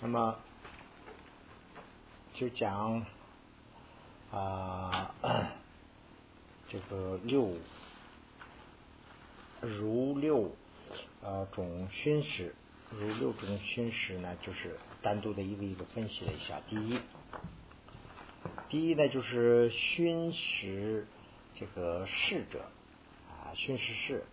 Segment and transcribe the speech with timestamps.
[0.00, 0.38] 那么
[2.34, 3.04] 就讲
[4.30, 5.12] 啊，
[6.68, 7.56] 这个六
[9.60, 10.52] 如六
[11.20, 12.54] 呃种熏食，
[12.92, 16.60] 如六种熏食呢，就是单独的一个一个分析了一下。
[16.68, 17.00] 第一，
[18.68, 21.08] 第一呢就是熏食
[21.56, 22.70] 这个逝者
[23.28, 24.24] 啊，熏食事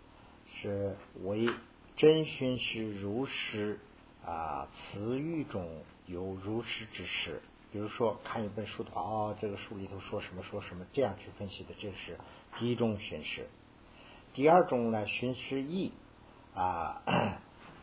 [0.46, 1.50] 是为
[1.96, 3.80] 真熏食如实
[4.26, 7.42] 啊，词语中有如实之事。
[7.72, 12.18] 比如说看一本书的话，哦，这个书里头说什么说什么，这样去分析的，这是
[12.58, 13.50] 第一种熏食。
[14.34, 15.92] 第二种呢，熏食义
[16.54, 17.02] 啊，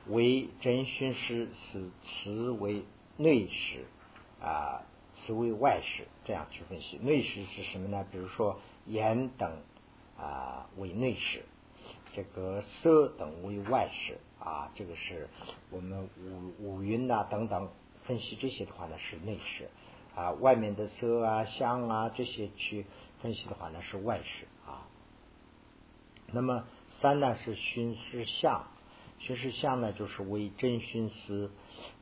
[0.08, 2.84] 为真熏食是词为
[3.16, 3.84] 内实
[4.40, 4.82] 啊，
[5.14, 6.96] 词为外实，这样去分析。
[6.96, 8.06] 内实是什么呢？
[8.10, 9.62] 比如说言等
[10.18, 11.44] 啊为内实，
[12.12, 15.28] 这个色等为外实啊，这个是
[15.70, 17.70] 我们五五云呐等等
[18.04, 19.70] 分析这些的话呢是内事
[20.14, 22.86] 啊，外面的色啊香啊这些去
[23.20, 24.88] 分析的话呢是外事啊。
[26.34, 26.64] 那么
[27.00, 28.66] 三呢是熏师相，
[29.18, 31.50] 熏师相呢就是为真熏师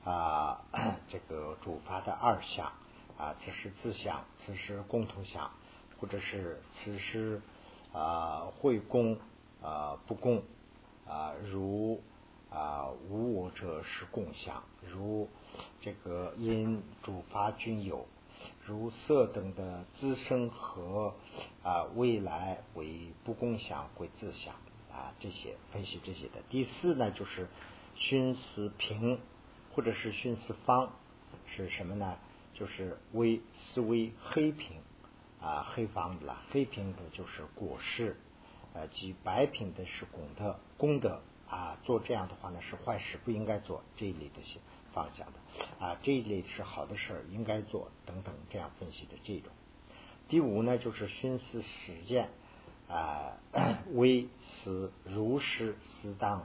[0.04, 0.64] 啊
[1.08, 2.72] 这个主发的二相
[3.18, 5.50] 啊，此时自相，此时共同相，
[6.00, 7.42] 或者是此时
[7.92, 9.18] 啊会共
[9.60, 10.42] 啊不共
[11.06, 12.02] 啊如
[12.50, 15.28] 啊无我者是共享，如
[15.80, 18.06] 这个因主发均有。
[18.64, 21.14] 如色等的滋生和
[21.62, 24.54] 啊未来为不共享为自享
[24.90, 26.40] 啊这些分析这些的。
[26.48, 27.48] 第四呢就是
[27.96, 29.20] 熏思平
[29.74, 30.92] 或者是熏思方
[31.54, 32.16] 是什么呢？
[32.54, 34.78] 就是微思维黑平
[35.42, 38.16] 啊黑方的啦，黑平的就是果实，
[38.72, 44.60] 呃及白平的是功德功德啊做这样的话呢是坏事不应该做这一类的些。
[44.92, 45.38] 方向的
[45.78, 49.52] 啊，这一类是好的事儿，应该做等等，这样分析的这种。
[50.28, 52.30] 第五呢，就是熏思实践
[52.88, 53.38] 啊，
[53.94, 56.40] 为思如实思当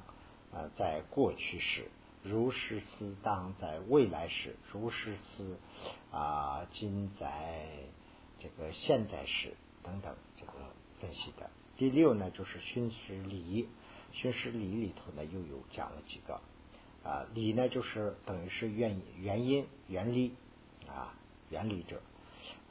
[0.54, 1.90] 啊，在过去时，
[2.22, 5.58] 如实思当在未来时，如实思
[6.12, 7.68] 啊，今在
[8.38, 10.52] 这个现在时等等，这个
[11.00, 11.50] 分析的。
[11.78, 13.68] 第六呢，就是熏思理，
[14.16, 16.40] 熏思理里头呢，又有讲了几个。
[17.04, 20.34] 啊，理呢就是等于是原原因原理
[20.88, 21.14] 啊，
[21.52, 22.02] 原理者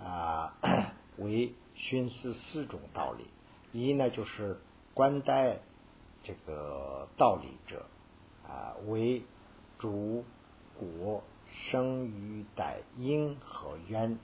[0.04, 0.56] 啊
[1.18, 3.26] 为熏思四种道理。
[3.70, 4.58] 一呢就是
[4.92, 5.60] 观待
[6.24, 7.86] 这个道理者
[8.44, 9.22] 啊为
[9.78, 10.24] 主
[10.76, 11.22] 果
[11.70, 14.18] 生于待因和缘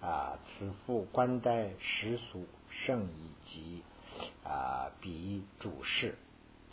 [0.00, 3.82] 啊，此复观待实俗圣以及
[4.42, 6.16] 啊比主事。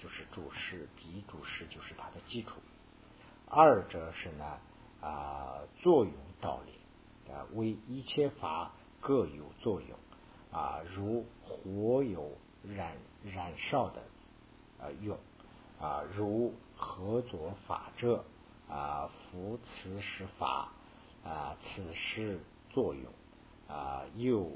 [0.01, 2.59] 就是主事，比主事就是它的基础。
[3.47, 4.57] 二者是呢
[4.99, 9.97] 啊作用道理啊，为一切法各有作用
[10.51, 14.01] 啊，如火有燃燃烧的
[14.79, 15.19] 呃用
[15.79, 18.23] 啊，如合作法者
[18.67, 20.71] 啊，扶此时法
[21.23, 22.39] 啊，此时
[22.71, 23.11] 作用
[23.67, 24.49] 啊，又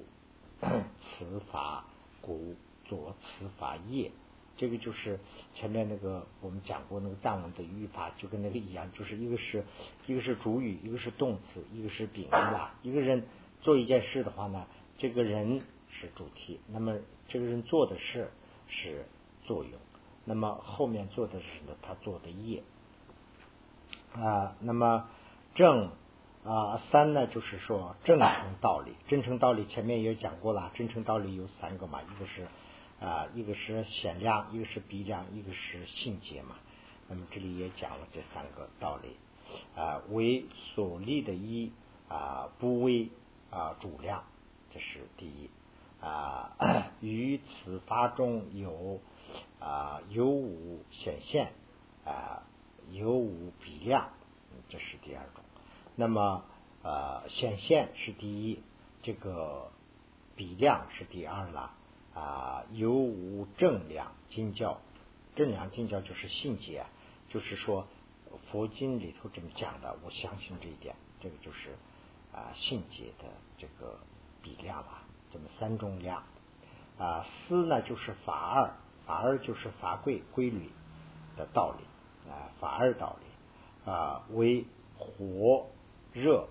[1.01, 1.85] 此法
[2.21, 2.55] 故
[2.85, 4.11] 作此法业。
[4.57, 5.19] 这个就是
[5.53, 9.65] 前面那个我们讲过那个藏文的语法，就跟那个一样，就是一个是
[10.07, 12.73] 一个是主语，一个是动词，一个是宾语啦。
[12.81, 13.27] 一个人
[13.61, 14.65] 做一件事的话呢，
[14.97, 18.31] 这个人是主题，那么这个人做的事
[18.67, 19.05] 是
[19.43, 19.73] 作用，
[20.23, 22.63] 那么后面做的是呢，他做的业
[24.13, 24.55] 啊。
[24.61, 25.09] 那么
[25.53, 25.91] 正
[26.45, 28.29] 啊三呢，就是说正诚
[28.61, 32.47] 道理，真诚道理前面也讲过了，真诚道理有三个嘛，一个是。
[33.05, 36.55] 啊，一个是显量，一个是比量，一个是性节嘛。
[37.07, 39.15] 那么这里也讲了这三个道理
[39.75, 41.71] 啊，为所立的一
[42.09, 43.09] 啊，不为
[43.51, 44.23] 啊主量，
[44.71, 45.51] 这是第一
[46.01, 46.57] 啊。
[46.99, 48.99] 于此法中有
[49.59, 51.53] 啊有无显现
[52.05, 52.41] 啊
[52.89, 54.09] 有无比量，
[54.67, 55.43] 这是第二种。
[55.95, 56.43] 那么
[56.81, 58.63] 呃显现是第一，
[59.03, 59.71] 这个
[60.35, 61.71] 比量是第二了。
[62.15, 64.79] 啊，有无正量经教，
[65.35, 66.85] 正量经教就是信解，
[67.27, 67.87] 就是说
[68.49, 71.75] 佛经里头这么讲的，我相信这一点，这个就是
[72.33, 73.25] 啊信解的
[73.57, 73.99] 这个
[74.41, 76.23] 比量啊，这么三种量
[76.97, 78.73] 啊，思呢就是法二，
[79.05, 80.71] 法二就是法规规律
[81.35, 84.65] 的道理啊，法二道理啊，为
[84.97, 85.67] 火
[86.13, 86.47] 热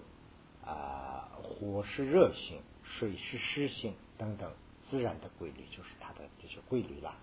[0.66, 4.52] 啊，火是热性，水是湿性等等。
[4.94, 7.16] 自然的规律就是它的这些规律了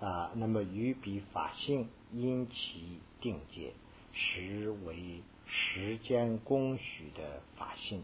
[0.00, 0.32] 啊。
[0.34, 3.72] 那么与彼法性因其定界，
[4.12, 8.02] 实为时间供许的法性，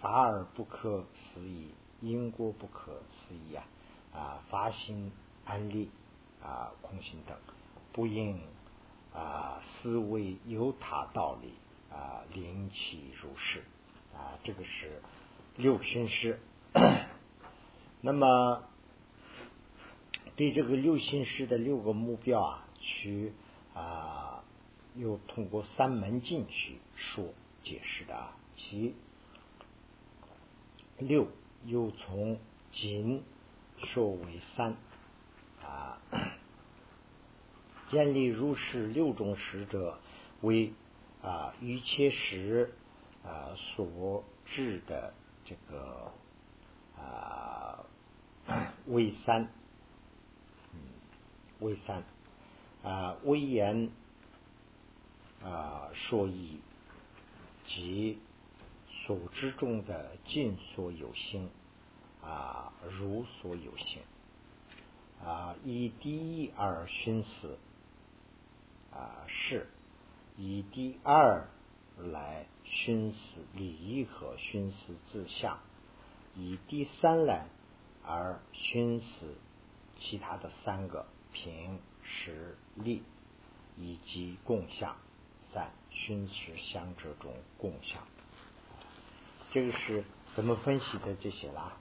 [0.00, 3.66] 法而不可思议，因果不可思议啊！
[4.14, 5.10] 啊，法性
[5.44, 5.90] 安立
[6.40, 7.36] 啊，空性等，
[7.92, 8.40] 不应
[9.12, 11.54] 啊思维有他道理
[11.92, 13.64] 啊，灵气如是
[14.14, 15.02] 啊，这个是
[15.56, 16.38] 六心师。
[18.00, 18.64] 那么
[20.36, 23.32] 对这个六心师的六个目标啊，去
[23.74, 24.44] 啊，
[24.94, 28.94] 又通过三门进去说解释的啊，其
[30.98, 31.28] 六
[31.64, 32.38] 又从
[32.72, 33.22] 仅
[33.78, 34.76] 说为三。
[35.60, 36.00] 啊，
[37.90, 39.98] 建立如是六种使者
[40.40, 40.72] 为
[41.20, 42.72] 啊于切时
[43.22, 45.12] 啊所致的
[45.44, 46.10] 这个
[46.98, 47.84] 啊
[48.86, 49.48] 为三，
[50.72, 50.80] 嗯
[51.60, 52.02] 为三
[52.82, 53.90] 啊威严
[55.42, 56.60] 啊说义
[57.66, 58.18] 及
[58.88, 61.48] 所知中的尽所有性。
[62.20, 64.02] 啊，如所有性
[65.24, 67.56] 啊，以第一而熏死
[68.92, 69.66] 啊，是。
[70.36, 71.48] 以第二
[71.96, 75.58] 来熏死礼义和熏死自相，
[76.38, 77.46] 以第三来
[78.04, 79.34] 而熏死
[79.98, 83.02] 其他的三个平实力
[83.76, 84.96] 以及共相
[85.52, 88.00] 在熏死相者中共相，
[89.50, 90.04] 这个是
[90.36, 91.72] 怎么分析的这些啦？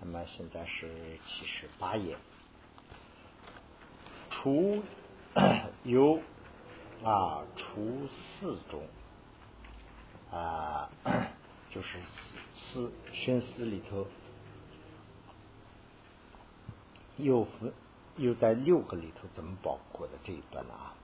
[0.00, 2.18] 那么现在是七十八页，
[4.30, 4.82] 除
[5.84, 6.20] 有
[7.02, 8.86] 啊，除四种
[10.30, 10.90] 啊，
[11.76, 11.98] 就是
[12.54, 14.06] 四宣思里头
[17.18, 17.70] 又分
[18.16, 20.94] 又在六个里头怎么包括的这一段了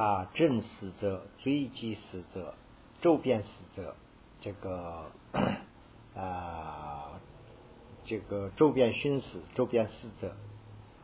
[0.00, 0.30] 啊？
[0.34, 2.54] 正死者、追击死者、
[3.00, 3.96] 周边死者，
[4.40, 5.10] 这个。
[6.14, 7.18] 啊，
[8.04, 10.36] 这个周边熏死、周边死者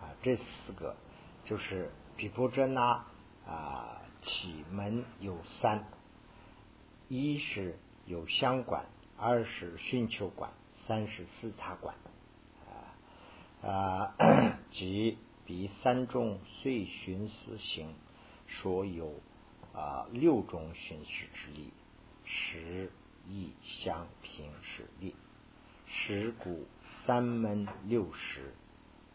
[0.01, 0.95] 啊，这四个
[1.45, 3.05] 就是比波遮那
[3.45, 5.85] 啊，启门有三：
[7.11, 7.77] 一是
[8.07, 8.87] 有相管，
[9.19, 10.53] 二是寻求管，
[10.87, 11.97] 三是视察管
[13.63, 14.15] 啊啊，
[14.71, 17.93] 即比三种随寻思行，
[18.47, 19.21] 说有
[19.75, 21.73] 啊六种寻思之力，
[22.25, 22.91] 十。
[23.29, 25.15] 意相平实力，
[25.87, 26.67] 十古
[27.05, 28.55] 三门六十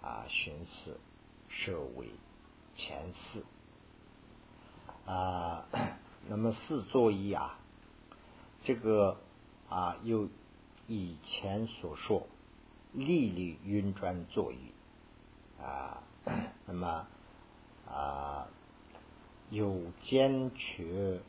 [0.02, 1.00] 啊，寻思
[1.50, 2.12] 设为
[2.76, 3.44] 前四
[5.12, 5.66] 啊。
[6.30, 7.60] 那么四作一啊，
[8.66, 9.18] 这个
[9.70, 10.28] 啊，又
[10.88, 12.28] 以前所说，
[12.92, 14.74] 历历运转作一
[15.64, 16.04] 啊。
[16.68, 17.08] 那么
[17.88, 18.48] 啊，
[19.50, 21.22] 有坚决。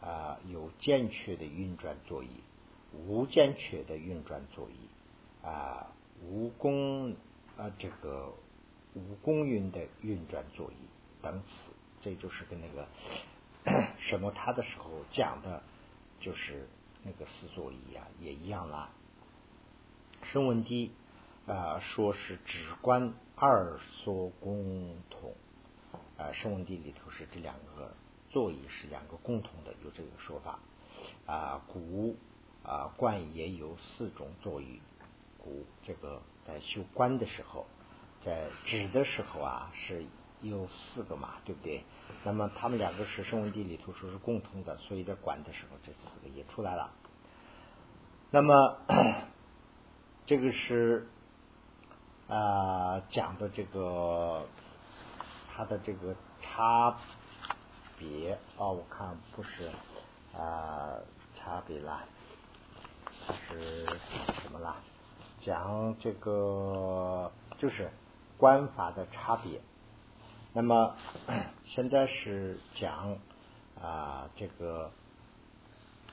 [0.00, 2.28] 啊，有健确的运转座椅，
[2.92, 4.76] 无健确的运转座椅，
[5.42, 5.86] 啊，
[6.22, 7.16] 无功
[7.56, 8.34] 啊，这个
[8.92, 10.74] 无功运的运转座椅
[11.22, 11.48] 等此，
[12.02, 12.86] 这就是跟那个
[13.96, 15.62] 什么他的时候讲的，
[16.20, 16.68] 就是
[17.04, 18.90] 那个四座椅啊，也一样啦。
[20.22, 20.92] 声闻地
[21.46, 25.34] 啊，说是只观二所共同
[26.16, 27.94] 啊，声闻地里头是这两个。
[28.30, 30.58] 座椅是两个共同的，有这个说法
[31.24, 31.62] 啊。
[31.68, 32.16] 古
[32.64, 34.80] 啊观也有四种座椅，
[35.38, 37.64] 古这个在修观的时候，
[38.24, 40.04] 在指的时候啊是
[40.42, 41.84] 有四个嘛，对不对？
[42.24, 46.92] 那么他们两个是声闻地里头说是共同的，所以在管的时候这四个也出来了。
[48.30, 48.78] 那么
[50.26, 51.06] 这个是
[52.28, 54.46] 啊讲的这个
[55.54, 56.96] 它的这个差。
[57.96, 59.70] 别哦，我看不是
[60.36, 60.98] 啊，
[61.32, 62.02] 差别啦，
[63.48, 63.86] 是
[64.42, 64.74] 什么啦？
[65.40, 67.88] 讲这个就是
[68.36, 69.60] 官法的差别。
[70.56, 70.96] 那么
[71.64, 73.18] 现在是讲
[73.82, 74.92] 啊，这个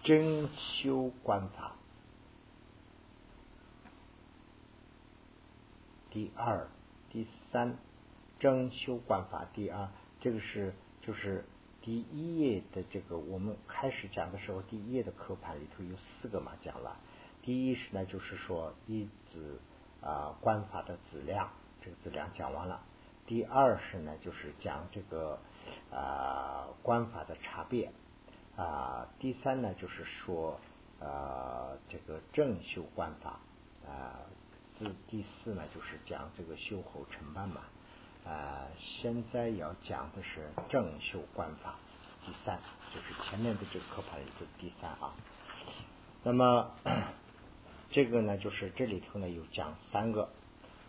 [0.03, 1.75] 真修观法
[6.09, 6.67] 第二、
[7.11, 7.77] 第三，
[8.39, 11.45] 真修观法第二，这个是就是。
[11.83, 16.95] 第一页的这个，我们开始讲的时候，第一页的课盘里头有四个嘛，讲了。
[17.41, 19.59] 第一是呢，就是说一子
[19.99, 21.49] 啊观法的质量，
[21.83, 22.83] 这个质量讲完了。
[23.31, 25.39] 第二是呢，就是讲这个
[25.89, 27.89] 啊观法的差别
[28.57, 29.07] 啊。
[29.19, 30.59] 第三呢，就是说
[30.99, 33.39] 啊这个正修观法
[33.87, 34.19] 啊。
[34.77, 37.61] 第第四呢，就是讲这个修后承办嘛
[38.25, 41.75] 啊，现在要讲的是正修观法
[42.25, 42.59] 第三，
[42.93, 45.15] 就是前面的这个课盘里的第三啊。
[46.23, 46.69] 那么
[47.91, 50.27] 这个呢，就是这里头呢有讲三个，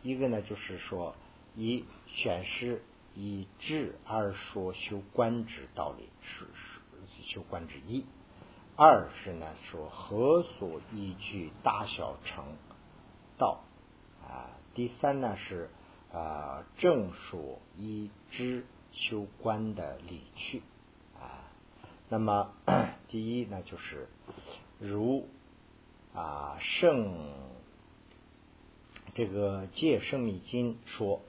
[0.03, 1.15] 一个呢就是说
[1.55, 2.83] 一选师
[3.15, 6.47] 以智而说修观之道理，是
[7.17, 8.05] 是修观之一；
[8.77, 12.45] 二是呢说何所依据大小成
[13.37, 13.65] 道
[14.23, 15.69] 啊；第三呢是。
[16.15, 20.61] 啊，正所一知修观的理趣
[21.19, 21.49] 啊。
[22.11, 22.53] 那么
[23.09, 24.11] 第一呢，就是
[24.79, 25.27] 如
[26.15, 27.33] 啊圣
[29.15, 31.23] 这个戒圣密经说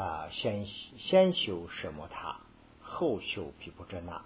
[0.00, 2.40] 啊，先先修什么他，
[2.80, 4.24] 后修毗婆遮那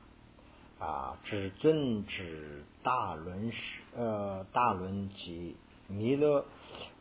[0.78, 5.57] 啊，至尊之大轮时呃大轮及
[5.88, 6.45] 弥勒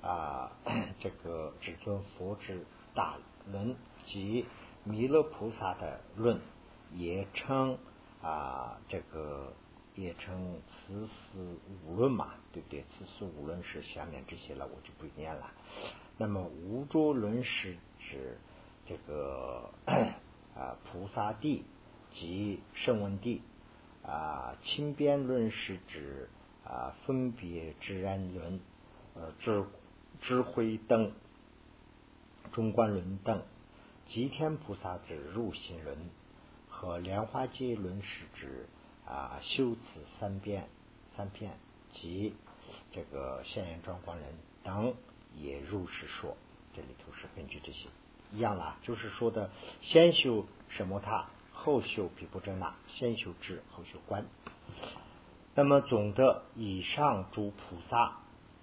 [0.01, 0.51] 啊，
[1.00, 2.65] 这个至尊佛之。
[2.96, 3.18] 大
[3.51, 3.75] 论
[4.06, 4.46] 及
[4.84, 6.39] 弥勒菩萨的论，
[6.92, 7.80] 也称
[8.22, 9.53] 啊这个
[9.96, 12.84] 也称慈思五论嘛，对不对？
[12.84, 15.51] 慈思五论是下面这些了，我就不念了。
[16.18, 18.38] 那么无著论是指
[18.86, 19.70] 这个
[20.56, 21.63] 啊菩萨地
[22.12, 23.42] 及圣文地
[24.04, 26.30] 啊轻边论是指
[26.66, 28.60] 啊分别之然论
[29.16, 29.66] 呃智
[30.22, 31.12] 智慧等。
[32.52, 33.42] 中观论等，
[34.06, 35.98] 吉天菩萨指入心论
[36.70, 38.68] 和莲花界论是指
[39.08, 39.82] 啊修辞
[40.20, 40.68] 三遍
[41.16, 41.58] 三篇
[41.92, 42.36] 及
[42.92, 44.94] 这个现眼庄观人等
[45.34, 46.38] 也如是说，
[46.75, 47.88] 这里头是根据这些
[48.34, 49.50] 一样啦，就是说的
[49.82, 54.25] 先修什么他，后修毗婆遮那，先修智后修观。
[55.56, 58.18] 那么总的以上诸菩萨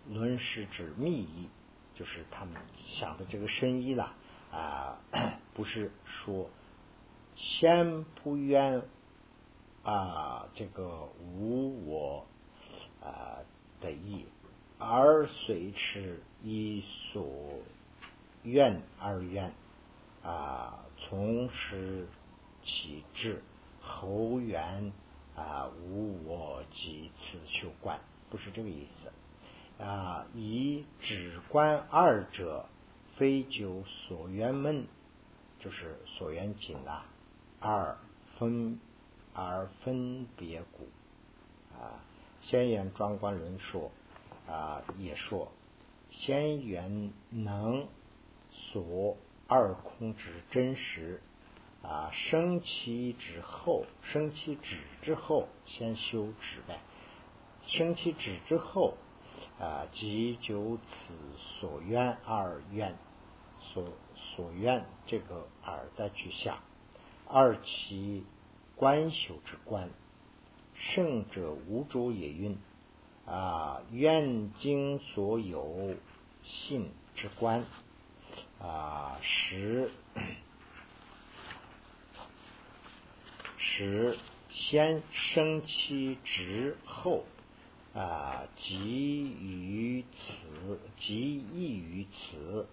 [0.09, 1.49] 论是指密意。
[1.93, 2.55] 就是他们
[2.87, 4.15] 想的这个深意了
[4.50, 5.00] 啊，
[5.53, 6.49] 不是说
[7.37, 8.83] 先不愿
[9.83, 12.27] 啊这个无我
[13.03, 13.45] 啊
[13.83, 14.25] 的意，
[14.79, 17.53] 而随持以所
[18.45, 19.53] 愿而愿
[20.23, 22.07] 啊，从始
[22.62, 23.43] 起至
[23.81, 24.93] 后愿
[25.35, 27.99] 啊无我及此修观，
[28.29, 29.83] 不是这个意思。
[29.83, 32.67] 啊，以止观二者，
[33.17, 34.85] 非就所缘门，
[35.59, 37.07] 就是所缘境啊，
[37.61, 37.97] 二
[38.39, 38.79] 分
[39.33, 40.89] 而分别故。
[41.75, 42.05] 啊，
[42.43, 43.91] 先言庄观论说
[44.47, 45.50] 啊，也说
[46.11, 47.87] 先缘能
[48.50, 49.17] 所
[49.50, 51.21] 二空之真实
[51.83, 56.78] 啊，生起之后，生起止之后，先修止呗，
[57.66, 58.95] 生起止之后。
[59.59, 62.97] 啊，即就此所愿而愿，
[63.59, 66.61] 所所愿这个而再去下，
[67.26, 68.25] 二其
[68.76, 69.90] 观修之观，
[70.75, 72.59] 圣者无主也云
[73.26, 75.95] 啊，愿经所有
[76.42, 77.64] 信之观。
[78.61, 79.90] 啊，十
[83.59, 84.19] 十
[84.50, 87.25] 先生其之后。
[87.93, 92.69] 啊，即于此，即异于此。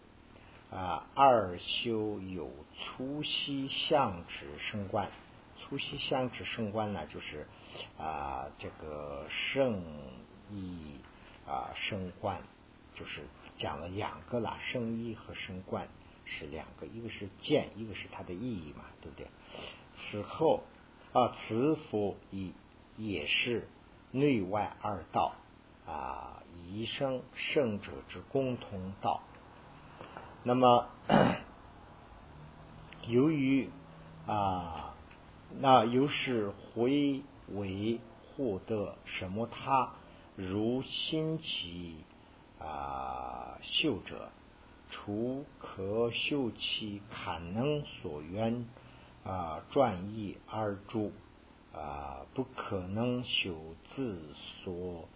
[0.70, 5.10] 啊，二修有粗细相之升观，
[5.58, 7.48] 粗细相之升观呢，就是
[7.98, 9.82] 啊，这个圣
[10.52, 11.00] 意
[11.48, 12.40] 啊升观，
[12.94, 13.24] 就是
[13.58, 15.88] 讲了两个了，圣意和生观
[16.26, 19.28] 是两个，一个是见，一个是它的意义嘛，对不对？
[19.98, 20.64] 此后
[21.14, 22.54] 啊，此佛亦
[22.98, 23.68] 也是。
[24.10, 25.36] 内外二道
[25.86, 29.22] 啊，一生圣者之共同道。
[30.44, 30.88] 那么，
[33.06, 33.70] 由于
[34.26, 34.96] 啊，
[35.60, 38.00] 那由是回为
[38.38, 39.46] 获得什么？
[39.46, 39.92] 他
[40.38, 42.06] 如心起
[42.60, 44.30] 啊修者，
[44.90, 48.66] 除可修其堪能所愿
[49.24, 51.12] 啊转意而著。
[51.74, 53.54] 啊，不可能修
[53.94, 54.34] 自
[54.64, 55.08] 所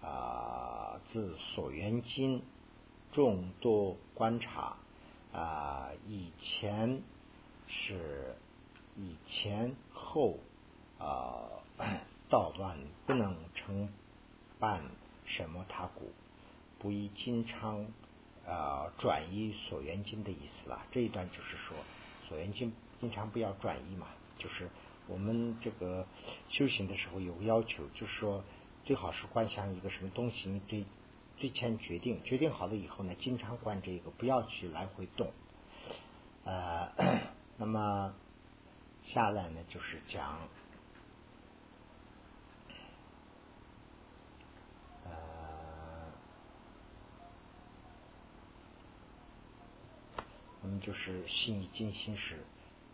[0.00, 2.42] 啊，自所缘经
[3.12, 4.78] 众多观察
[5.34, 7.02] 啊，以前
[7.66, 8.36] 是
[8.96, 10.38] 以前后
[10.98, 11.60] 啊，
[12.30, 13.90] 道乱不能成
[14.58, 14.82] 办
[15.26, 16.12] 什么他故，
[16.78, 17.86] 不宜经常
[18.46, 20.86] 啊转移所缘经的意思啦。
[20.90, 21.76] 这一段就是说，
[22.28, 24.06] 所缘经经常不要转移嘛，
[24.38, 24.68] 就是。
[25.10, 26.06] 我们这个
[26.50, 28.44] 修行的时候有个要求，就是说
[28.84, 30.84] 最好是观想一个什么东西，你最
[31.38, 35.32] 最先决定，决定好了以后呢，经常观这个，不要去来回动
[36.44, 36.92] 呃，
[37.56, 38.12] 那么
[39.02, 40.40] 下来呢，就是讲
[45.06, 45.10] 呃，
[50.68, 52.44] 我们就是心意静心时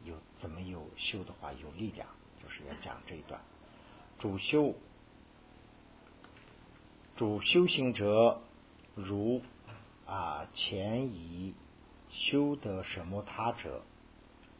[0.05, 2.07] 有怎么有修的话有力量，
[2.41, 3.41] 就是要讲这一段
[4.21, 4.77] 主修。
[7.17, 8.43] 主修行者，
[8.95, 9.43] 如
[10.07, 11.55] 啊前以
[12.11, 13.83] 修得什么他者，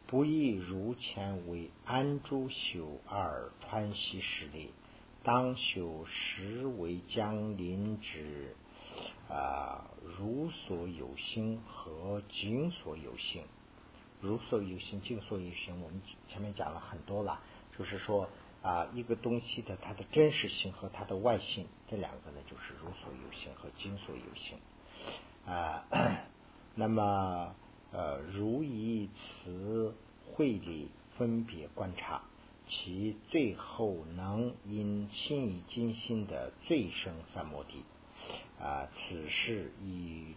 [0.07, 4.73] 不亦如前为安住修而传习实力，
[5.23, 8.57] 当修实为将临之
[9.29, 9.85] 啊
[10.17, 13.43] 如所有心和经所有心，
[14.21, 17.39] 如所有心、经所有心，我们前面讲了很多了，
[17.77, 18.29] 就是说。
[18.61, 24.57] 啊，一个东西的它的真实性和它的外性，这两个呢，就是如所有性和今所有性
[25.45, 25.85] 啊。
[26.73, 27.53] 那么
[27.91, 29.93] 呃，如以此
[30.33, 32.23] 会理分别观察，
[32.65, 37.85] 其最后能因心以精心的最生三摩地
[38.59, 38.87] 啊。
[38.93, 40.35] 此事以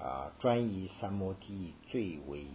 [0.00, 2.46] 啊专以三摩地最为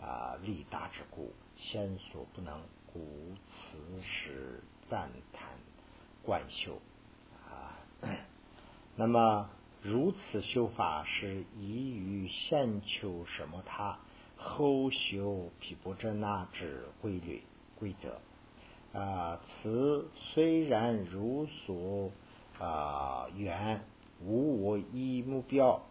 [0.00, 2.60] 啊利大之故，先所不能。
[2.94, 3.00] 故
[3.48, 5.48] 此时赞叹
[6.22, 6.78] 观修
[7.48, 7.72] 啊，
[8.96, 9.48] 那么
[9.80, 13.98] 如此修法是宜于先求什么他
[14.36, 17.44] 后修毗波遮那之规律
[17.78, 18.20] 规则
[18.92, 19.40] 啊。
[19.62, 22.10] 此虽然如所
[22.60, 23.82] 啊缘，
[24.24, 25.82] 无我一目标，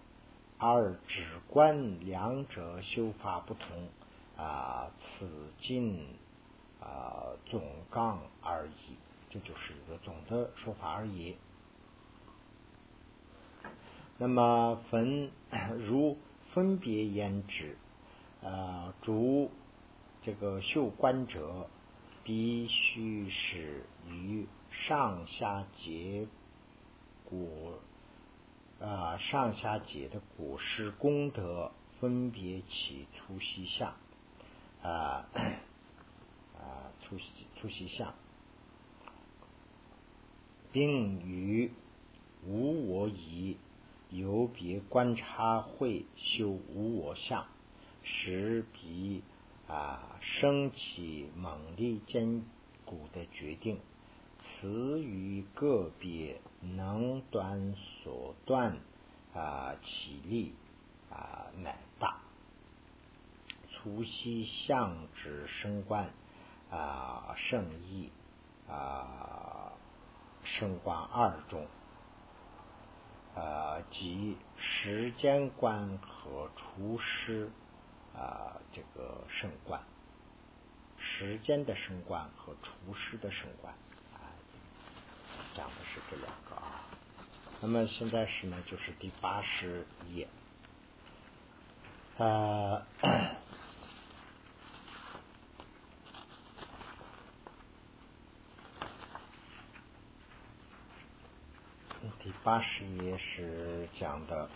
[0.58, 3.90] 而只观两者修法不同
[4.38, 4.92] 啊。
[5.00, 6.06] 此经。
[6.84, 7.62] 啊，总
[7.92, 8.96] 纲而已，
[9.30, 11.36] 这就是一个总的说法而已。
[14.18, 15.30] 那么分
[15.78, 16.18] 如
[16.56, 17.78] 分别言之，
[18.44, 19.52] 啊，主
[20.24, 21.70] 这个修观者
[22.24, 26.28] 必须是与上下结
[27.26, 27.80] 果
[28.82, 33.96] 啊上下节的果实功德分别起出息相
[34.84, 35.26] 啊。
[36.64, 38.14] 啊，出席出息相，
[40.72, 41.72] 并与
[42.46, 43.58] 无我以
[44.12, 47.48] 由别观察会修无我相，
[48.04, 49.24] 使彼
[49.68, 52.44] 啊升起猛力坚
[52.86, 53.80] 固的决定。
[54.40, 58.78] 此与个别能断所断
[59.34, 60.56] 啊其力
[61.10, 62.22] 啊乃大。
[63.70, 66.10] 除夕相之升观。
[66.74, 68.10] 啊，圣意
[68.70, 69.74] 啊，
[70.42, 71.68] 圣观二种，
[73.36, 77.52] 呃，即时间观和出师
[78.16, 79.84] 啊，这个圣观，
[80.98, 83.76] 时间的圣观和出师的圣观，
[85.56, 86.86] 讲的是这两个啊。
[87.62, 90.28] 那么现在是呢，就是第八十页，
[92.18, 92.82] 呃。
[102.24, 104.48] 第八十页是讲的，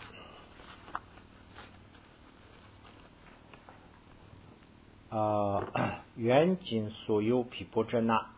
[5.10, 5.64] 呃，
[6.14, 8.30] 远近所有毗波遮那，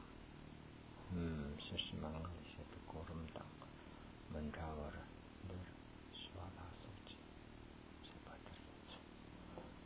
[1.12, 2.10] 嗯，是什么？
[2.46, 3.42] 写的过这么大，
[4.32, 4.96] 门扎罗着，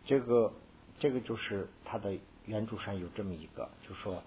[0.05, 0.53] 这个
[0.99, 4.23] 这个就是它的原著上有这么一个，就说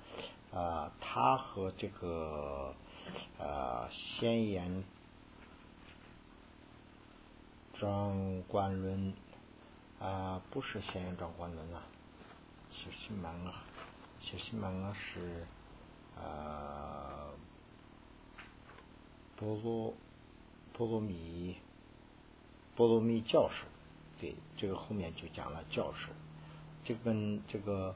[0.53, 2.73] 啊，他和这个
[3.37, 4.83] 呃先言。
[7.77, 9.13] 庄观论
[9.99, 11.83] 啊，不是先言庄观论啊，
[12.71, 13.65] 小西门啊，
[14.21, 15.45] 小西门啊是
[16.17, 17.27] 啊，
[19.35, 19.93] 波罗
[20.71, 21.57] 波罗蜜
[22.77, 23.65] 波罗蜜教授，
[24.55, 26.09] 这个后面就讲了教授，
[26.83, 27.93] 这跟这个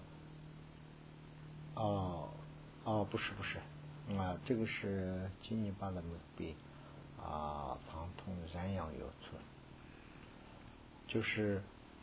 [1.75, 2.29] 哦
[2.83, 3.57] 哦不是不是
[4.17, 6.53] 啊，这个是金尼巴的墓碑
[7.17, 9.41] 啊，唐通燃阳有村。
[11.07, 11.61] 就是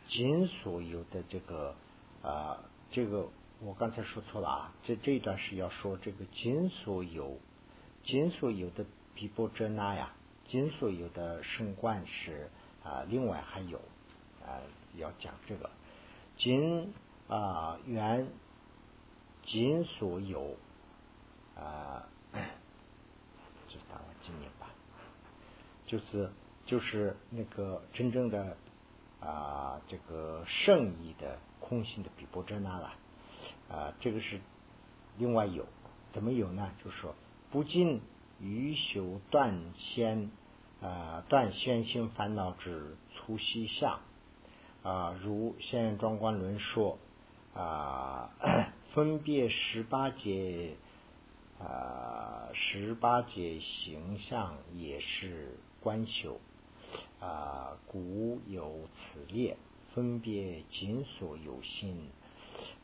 [0.09, 1.73] 金所有的这个
[2.21, 2.57] 啊，
[2.91, 3.29] 这个
[3.61, 7.37] 我刚才说错了啊，这这一段是要说这个金所有，
[8.03, 8.85] 金所有的
[9.15, 10.13] 比波遮那呀，
[10.47, 12.49] 金所有的圣冠是
[12.83, 13.81] 啊，另外还有
[14.47, 14.57] 啊，
[14.95, 15.69] 要讲这个
[16.37, 16.93] 仅
[17.27, 18.27] 啊原
[19.45, 20.55] 仅所有
[21.55, 22.07] 啊，
[23.67, 24.69] 就当了纪念吧，
[25.85, 26.31] 就是
[26.65, 28.57] 就是那个真正的。
[29.19, 32.93] 啊，这个圣意的空性的比波遮那了。
[33.67, 34.39] 啊，这个是
[35.17, 35.65] 另外有，
[36.13, 36.71] 怎么有呢？
[36.83, 37.15] 就是说，
[37.49, 37.99] 不尽
[38.39, 40.29] 余修断先
[40.83, 44.01] 啊，断先心烦恼之粗细相
[44.87, 46.97] 啊，如现庄观论说
[47.53, 48.29] 啊，
[48.95, 50.75] 分别十八节
[51.59, 56.39] 啊，十八节形象也是观修
[57.19, 59.57] 啊，古有此列，
[59.93, 62.09] 分别尽所有心。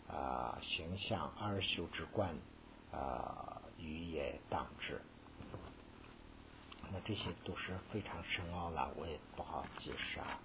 [0.10, 2.36] 啊，形象二修之观
[2.92, 5.00] 啊，语也当之。
[6.92, 10.38] 那这些都是非常深奥了，我也不好解释啊。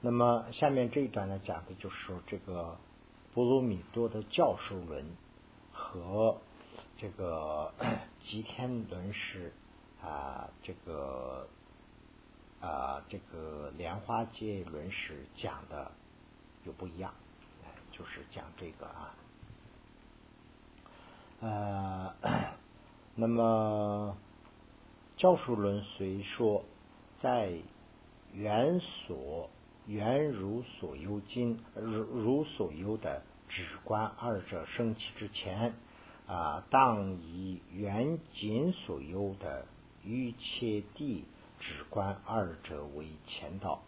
[0.00, 2.76] 那么下面这一段呢，讲的就是这个
[3.34, 5.04] 波罗蜜多的教授论
[5.72, 6.38] 和
[6.98, 7.72] 这个
[8.24, 9.52] 吉天轮师
[10.02, 11.48] 啊，这个
[12.60, 15.90] 啊，这个莲花界轮师讲的
[16.64, 17.12] 有不一样。
[17.92, 19.14] 就是讲这个啊，
[21.40, 22.14] 呃，
[23.16, 24.14] 那么
[25.16, 26.62] 教授论虽说
[27.18, 27.54] 在
[28.34, 29.48] 原所
[29.86, 35.74] 缘如所有经如如所有的止观二者升起之前
[36.26, 39.66] 啊，当以缘尽所有的
[40.04, 41.24] 一切地
[41.60, 43.82] 止观二者为前道。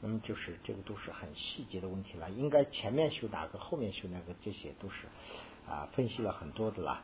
[0.00, 5.06] 那么就是这个都是很细节的问题了，应该前面修哪个，后面修哪个，这些都是
[5.68, 7.02] 啊分析了很多的啦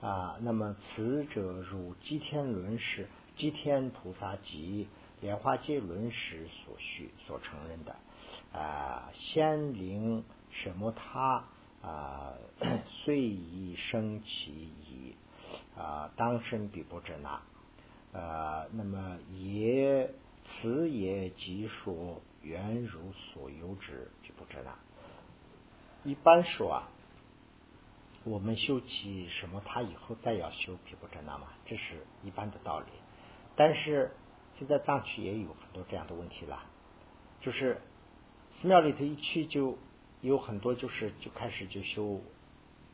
[0.00, 0.38] 啊。
[0.40, 4.86] 那么此者如基天轮是、基天菩萨及
[5.20, 7.96] 莲花界轮时所需所承认的
[8.52, 11.44] 啊，先灵什么他
[11.82, 12.34] 啊，
[13.04, 15.16] 遂已生其已
[15.76, 20.10] 啊，当生比不者那啊，那么也。
[20.42, 24.72] 此也即说缘如所有之，就不知道。
[26.02, 26.88] 一般说啊，
[28.24, 32.86] 我们修起什么，他以后再要修毗婆遮那嘛，这是一般的道理。
[33.54, 34.10] 但是
[34.60, 36.62] 现在藏区也有很多这样的问题了，
[37.40, 37.80] 就是
[38.50, 39.78] 寺庙里头一去就
[40.20, 42.20] 有很多，就是就开始就修，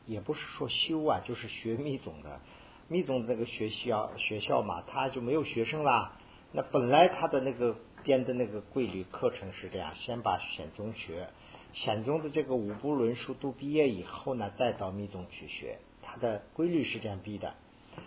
[0.05, 2.39] 也不是说修啊，就是学密宗的，
[2.87, 6.17] 密宗的那个学校学校嘛，他就没有学生啦。
[6.53, 11.27] 那本来他的那个编的那个规律课程是这样：先把显宗学，
[11.73, 15.79] 显宗的这个五部论书都毕业以后呢，再到密宗去学。
[16.01, 17.55] 他的规律是这样逼的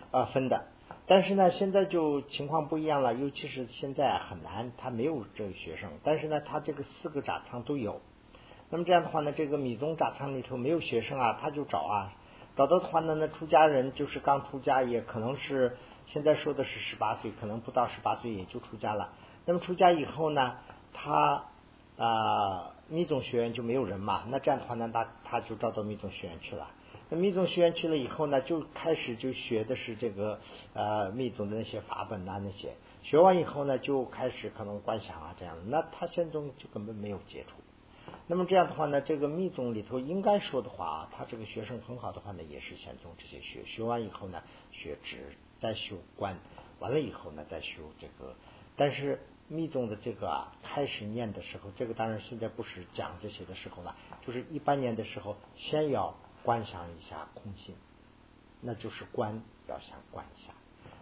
[0.09, 0.65] 啊分的。
[1.07, 5.89] 但是呢，现在就情况不一样了，尤其是现在很难，他没有这个学生。
[6.03, 8.01] 但是呢，他这个四个扎仓都有。
[8.69, 12.13] 那么这样的话呢，这个米宗扎仓里头没有学生啊，他就找啊，
[12.55, 15.77] 找到的话呢，那出家人就是刚出家，也可能是。
[16.07, 19.13] 现在说的是十八岁，可能不到十八岁也就出家了。
[19.45, 20.55] 那么出家以后呢，
[20.93, 21.43] 他
[21.95, 26.67] 啊密宗学院就没有人嘛，那这样的话呢，他他就招到密宗学院去了。
[27.11, 30.39] 那密宗学院去了以后呢，就开始就学的是这个
[30.73, 32.73] 呃密宗的那些法本啊那些。
[33.03, 35.57] 学完以后呢，就开始可能观想啊这样。
[35.69, 37.57] 那他现宗就根本没有接触。
[38.25, 43.65] 那么这样的话呢，这个密宗里头应该说的话，他这个学生很好的话呢，也是显宗这些学。
[43.65, 45.35] 学完以后呢，学直。
[45.59, 46.39] 再修观，
[46.79, 48.33] 完了以后呢，再修这个。
[48.75, 53.95] 但是密宗的这个啊，开始念的时候，这个当然现在不是讲这些的时候了，
[54.25, 57.75] 就是一般念的时候，先要观想一下空性，
[58.61, 60.53] 那就是观要想观一下。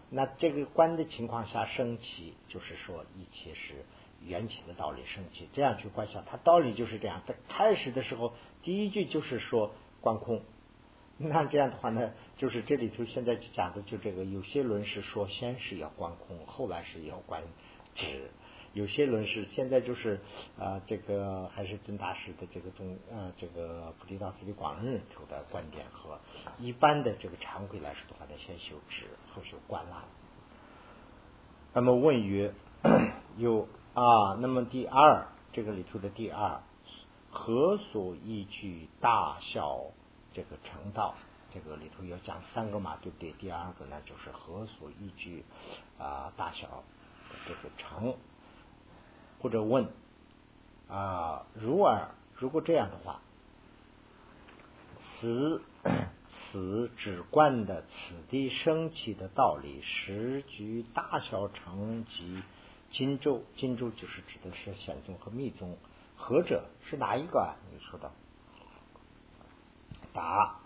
[0.10, 3.86] 那这个观的情况下升起，就是说一切是
[4.22, 7.22] 缘起的道理升起，这样去观想，它道理就是这样。
[7.28, 9.72] 在开始的时候，第一句就是说
[10.02, 10.42] 观空。
[11.22, 17.44] 那这样的话呢，就是这里头现在讲的就这个，有些论是说先是要观空，后来是要观
[17.94, 18.06] 止；
[18.74, 20.20] 有些人是现在就是
[20.58, 26.20] 啊，这个还是尊大师的这个宗呃这个菩提道次第广论里头的观点和
[26.58, 30.06] 一般的这个常规来说的话呢，先修止后修观啦。
[31.74, 32.54] 那么问曰：
[33.38, 34.36] 有啊？
[34.40, 36.62] 那么第二这个里头的第二，
[37.32, 39.92] 何所依据大小？
[40.32, 41.16] 这个成道，
[41.50, 43.32] 这个里头要讲三个嘛，对不对？
[43.32, 45.44] 第二个呢，就是何所依据
[45.98, 46.84] 啊大小
[47.48, 48.14] 这个成，
[49.40, 49.88] 或者问
[50.90, 53.22] 啊，如尔，如果这样的话，
[55.22, 55.62] 此
[56.52, 62.42] 此 指观的此地升起的道理，时局大小成及
[62.92, 65.78] 金州，金州就是指的是显宗和密宗，
[66.18, 67.40] 何者是哪一个？
[67.40, 68.12] 啊你说的？
[70.12, 70.60] 答：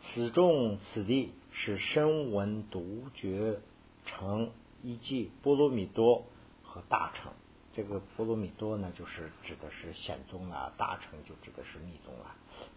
[0.00, 3.60] 此中此地是声闻独觉
[4.06, 4.50] 成
[4.82, 6.24] 一记波罗蜜多
[6.64, 7.32] 和大乘，
[7.74, 12.36] 这个波罗蜜多呢，就是指的是显宗啊，大乘就指的是密宗啊。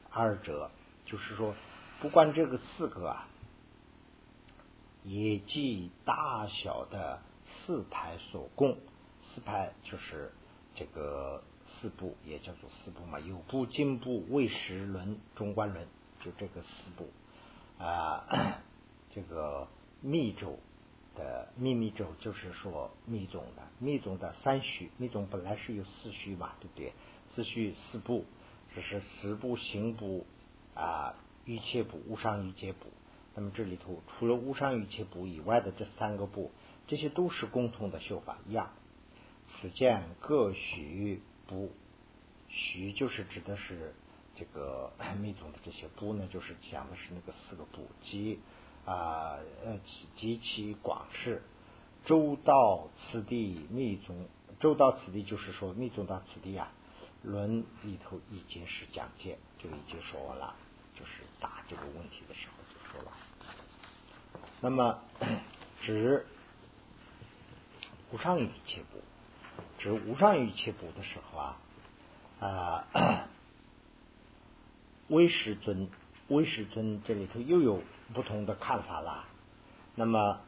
[0.10, 0.72] 二者
[1.04, 1.54] 就是说，
[2.02, 3.28] 不管这个四个啊，
[5.04, 8.78] 也即大小的四排所供，
[9.20, 10.32] 四排就是
[10.76, 15.86] 这个四部，也叫做四部嘛，有部、经部、魏识轮、中观轮，
[16.22, 17.10] 就这个四部
[17.84, 18.62] 啊，
[19.10, 19.68] 这个
[20.00, 20.58] 密咒。
[21.16, 26.94] 的秘密咒就是说密宗的密宗的三虚，密宗本来是有四虚嘛，对不对？
[27.34, 28.26] 四虚四部，
[28.76, 30.28] 这是十部行部
[30.76, 32.86] 啊，欲切部、无上欲切部。
[33.34, 36.52] 那么这里头除了无上欲切部以外的这三个部，
[36.88, 38.72] 这些都是共同的修法一样。
[39.48, 41.72] 此见各许不，
[42.48, 43.94] 许就是指的是
[44.36, 48.40] 这个密宗的这些部呢，就是讲的是那个四个部即。
[48.86, 49.80] 啊，呃，
[50.16, 51.42] 极其广释，
[52.06, 54.28] 周到此地密宗，
[54.60, 56.72] 周到此地就是说密宗到此地啊，
[57.24, 60.56] 论里头已经是讲解，就已经说完了，
[60.94, 63.12] 就是答这个问题的时候就说了。
[64.62, 65.00] 那么
[65.82, 66.26] 指
[68.12, 69.02] 无上语切补，
[69.80, 71.58] 指无上语切补的时候啊，
[72.40, 73.28] 啊，
[75.10, 75.90] 威师尊。
[76.28, 77.82] 威师尊这里头又有
[78.14, 79.26] 不同的看法了。
[79.94, 80.40] 那么，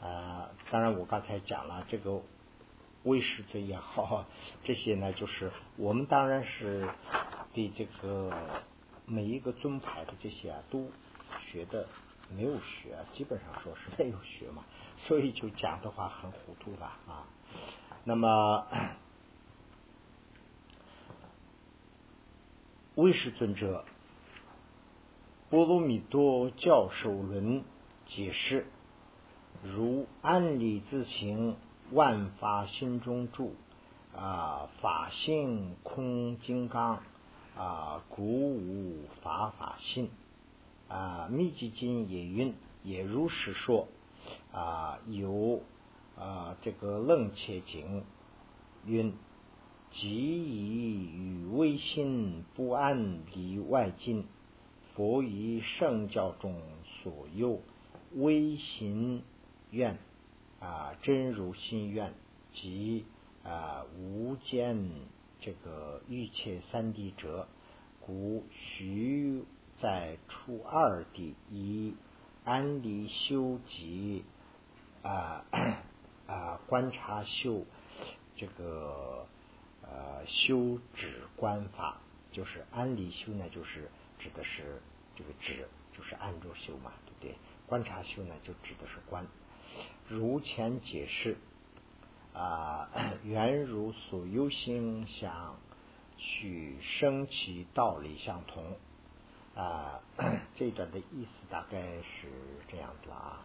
[0.00, 2.20] 啊，当然我刚才讲了这个
[3.04, 4.26] 威师尊也好，
[4.62, 6.86] 这些呢，就是我们当然是
[7.54, 8.30] 对这个
[9.06, 10.90] 每一个宗派的这些啊，都
[11.40, 11.88] 学的
[12.28, 14.64] 没有学，基本上说是没有学嘛，
[14.98, 17.26] 所以就讲的话很糊涂了啊。
[18.04, 18.66] 那么，
[22.96, 23.82] 威师尊者。
[25.50, 27.64] 波罗蜜多教授论
[28.06, 28.66] 解释，
[29.64, 31.56] 如安理自行，
[31.90, 33.56] 万法心中住
[34.16, 37.00] 啊，法性空金刚
[37.58, 40.10] 啊，故无法法性
[40.88, 41.26] 啊。
[41.28, 43.88] 密集经也云，也如是说
[44.52, 45.62] 啊，有
[46.16, 48.04] 啊这个楞伽经
[48.86, 49.12] 云，
[49.90, 54.26] 即以与微心不安离外境。
[55.00, 57.62] 佛于圣教中所有
[58.12, 59.22] 微心
[59.70, 59.96] 愿
[60.60, 62.12] 啊，真如心愿
[62.52, 63.06] 及
[63.42, 64.90] 啊无间
[65.40, 67.48] 这个欲切三谛者，
[68.02, 69.42] 故须
[69.78, 71.94] 在初二地以
[72.44, 74.22] 安离修集
[75.02, 75.46] 啊
[76.26, 77.64] 啊观察修
[78.36, 79.26] 这个
[79.80, 84.82] 呃修止观法，就是安离修呢，就是指的是。
[85.20, 87.36] 这个指就是按住修嘛，对不对？
[87.66, 89.26] 观察修呢，就指的是观。
[90.08, 91.36] 如前解释
[92.32, 92.88] 啊，
[93.22, 95.58] 原如所有心想，
[96.16, 98.78] 取生其道理相同
[99.54, 100.00] 啊。
[100.56, 102.28] 这一段的意思大概是
[102.68, 103.44] 这样子了啊。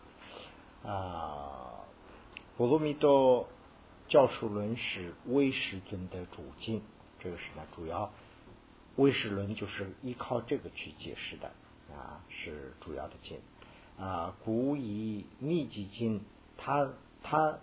[0.89, 1.83] 啊，
[2.55, 3.49] 波罗蜜多
[4.07, 6.81] 教授论是威士尊的主经，
[7.19, 8.13] 这个是呢主要
[8.95, 11.51] 威士论就是依靠这个去解释的。
[11.93, 13.39] 啊，是主要的经
[13.97, 14.35] 啊。
[14.43, 16.21] 古以密集经，
[16.57, 16.89] 它
[17.21, 17.59] 它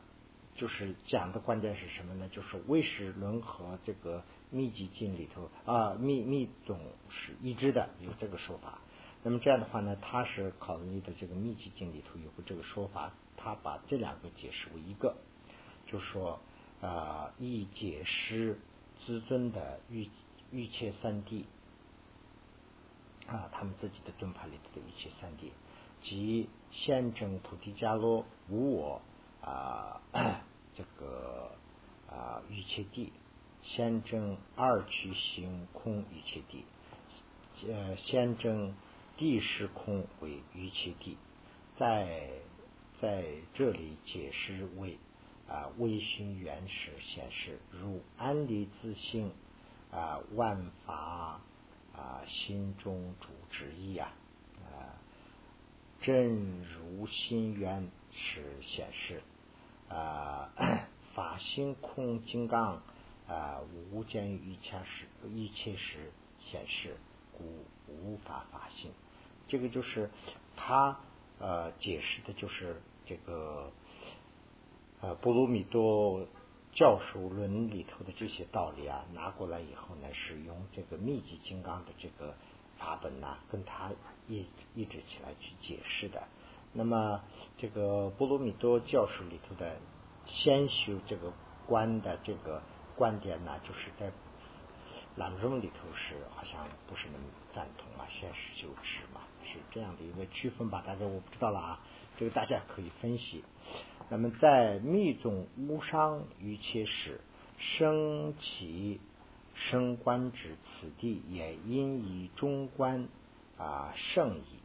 [0.55, 2.29] 就是讲的关键是什么呢？
[2.29, 8.79] 就是魏史伦和这个密集经里头啊，密密总是一致的，有这个说法。
[9.25, 15.17] 那么这样的话呢，他是考虑的这个密集经里头有个这个说法，他把这两个解释为一个，
[15.87, 16.41] 就说
[16.81, 18.59] 啊，一解释
[19.07, 20.09] 至尊的欲
[20.51, 21.45] 欲切三谛。
[23.29, 25.51] 啊，他们自己的盾牌里头的一切三谛，
[26.03, 29.01] 即现证菩提伽罗无我
[29.41, 30.03] 啊，
[30.75, 31.53] 这个
[32.11, 33.13] 啊一切地，
[33.63, 36.65] 现证二趣行空一切地，
[37.73, 38.75] 呃，现证
[39.17, 41.17] 地是空为一切地，
[41.77, 42.29] 在
[43.01, 44.99] 在这里解释为
[45.49, 49.31] 啊微心原始显示，如安离自性
[49.93, 51.41] 啊万法。
[51.95, 54.13] 啊，心中主之意啊，
[54.65, 54.97] 啊，
[56.01, 59.23] 正如心愿是显示
[59.89, 60.51] 啊，
[61.15, 62.83] 法心空金刚
[63.29, 66.97] 啊，无间于一切时一切时显示，
[67.33, 67.45] 故
[67.89, 68.91] 无法法性。
[69.49, 70.11] 这个就是
[70.57, 70.99] 他
[71.39, 73.71] 呃解释的，就是这个
[75.01, 76.27] 呃波罗蜜多。
[76.75, 82.35] 教授论里头的这些道理啊，拿过来以后呢，是用这个密集金刚的这个
[82.79, 83.91] 法本呐，跟他
[84.27, 86.23] 一一直起来去解释的。
[86.73, 87.21] 那么
[87.59, 89.77] 这个波罗蜜多教授里头的
[90.25, 91.35] 先修这个
[91.67, 92.63] 观的这个
[92.97, 94.11] 观点呢，就是在
[95.17, 100.83] 朗中里头是好像不是那么赞同啊，现实就止嘛，是这样的一个区分吧。
[100.87, 101.81] 大家我不知道了啊，
[102.17, 103.45] 这个大家可以分析。
[104.13, 107.19] 那么在密宗无上于切时，
[107.57, 109.01] 升起
[109.55, 113.09] 升观之此地，也因以中观
[113.57, 114.59] 啊圣意，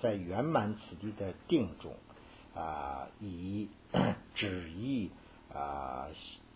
[0.00, 1.94] 在圆满此地的定中
[2.54, 3.70] 啊，以
[4.36, 5.10] 止意
[5.50, 6.08] 啊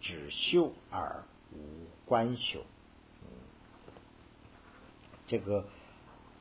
[0.03, 2.61] 止修而无观修。
[5.27, 5.67] 这个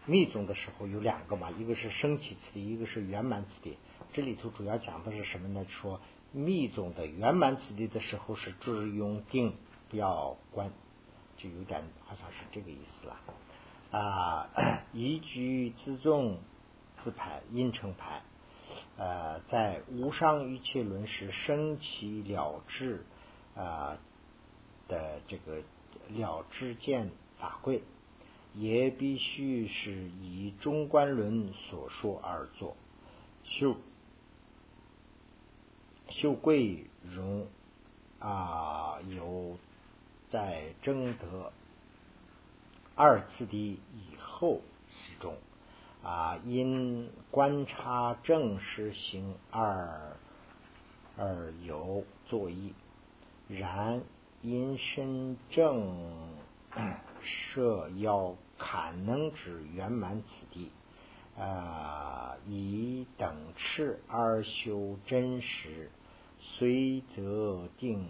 [0.06, 3.78] 密宗的时候有两个嘛，一个是升起此地，一个是圆满此地。
[4.14, 5.66] 这里头主要讲的是什么呢？
[5.68, 6.00] 说
[6.32, 9.56] 密宗的圆满此地的时候是只用定，
[9.90, 10.72] 不要观，
[11.36, 14.50] 就有点好像是这个意思了啊。
[14.94, 16.38] 依据自重
[17.04, 18.22] 自排因成排，
[18.98, 23.04] 呃，在无上一切轮时升起了知
[23.56, 23.98] 啊
[24.88, 25.64] 的这个
[26.10, 27.82] 了知见法贵。
[28.54, 32.78] 也必须是以中观论所说而作，
[33.44, 33.76] 修
[36.10, 37.48] 修贵荣
[38.20, 39.58] 啊，有
[40.30, 41.52] 在征得
[42.96, 45.36] 二次的以后始终
[46.04, 50.18] 啊，因观察正实行而
[51.18, 52.74] 而有作意，
[53.48, 54.02] 然
[54.42, 56.34] 因身正。
[57.24, 60.72] 设要坎能止圆满此地，
[61.38, 65.90] 啊，以等持而修真实，
[66.40, 68.08] 虽则定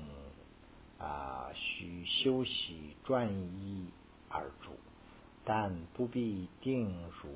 [1.00, 3.88] 啊，需修习转移
[4.30, 4.72] 而住，
[5.46, 7.30] 但不必定如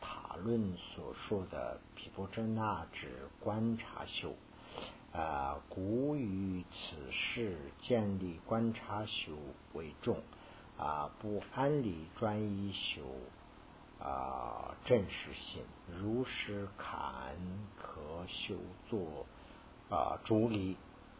[0.00, 4.34] 塔论所说的毗婆遮那之观察修。
[5.12, 9.32] 啊，古于此事建立观察修
[9.74, 10.22] 为重。
[10.76, 13.02] 啊，不安理专一修
[14.04, 17.34] 啊，真实性如实坎
[17.74, 18.54] 可修
[18.90, 19.24] 作
[19.88, 20.76] 啊，主理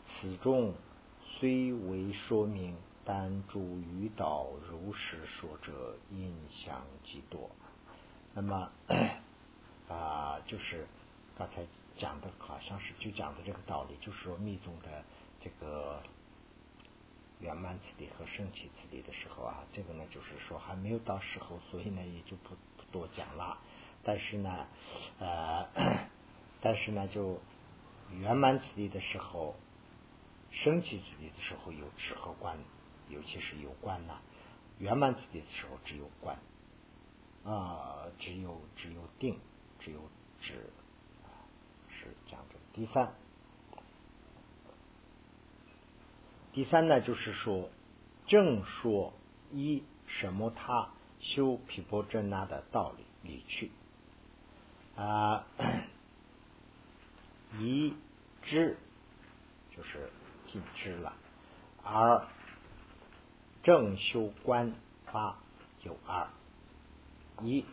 [0.07, 0.75] 此中
[1.23, 7.51] 虽为说明，但主于道如实说者，印象极多。
[8.35, 8.70] 那么
[9.88, 10.87] 啊，就是
[11.38, 11.66] 刚才
[11.97, 15.03] 讲的，好像是就讲的这个道理，就是说密宗的
[15.40, 16.03] 这个。
[17.40, 22.55] 圆满此地和升起此地的时候啊，这个呢就是说还没有到时候，所以呢也就不
[22.94, 23.59] 多讲了。
[24.04, 24.66] 但是呢，
[25.18, 25.66] 呃，
[26.62, 27.40] 但是呢就
[28.20, 29.57] 圆满此地的时候，
[30.52, 32.57] 升起此地的时候有止和观，
[33.09, 34.20] 尤其是有观呐。
[34.78, 36.38] 圆满此地的时候只有观
[37.44, 39.38] 啊，只有只有定，
[39.80, 39.98] 只有
[40.40, 40.70] 止，
[41.88, 43.14] 是讲的第三。
[46.52, 47.68] 第三呢，就是说，
[48.26, 49.12] 正说
[49.50, 50.90] 一什么他
[51.25, 53.71] 修毗婆遮那的道理理去
[54.95, 55.47] 啊，
[57.59, 57.95] 一
[58.43, 58.77] 知
[59.75, 60.11] 就是
[60.47, 61.15] 尽知了，
[61.83, 62.27] 而
[63.63, 64.75] 正修观
[65.07, 65.39] 法
[65.83, 66.29] 有二
[67.41, 67.65] 一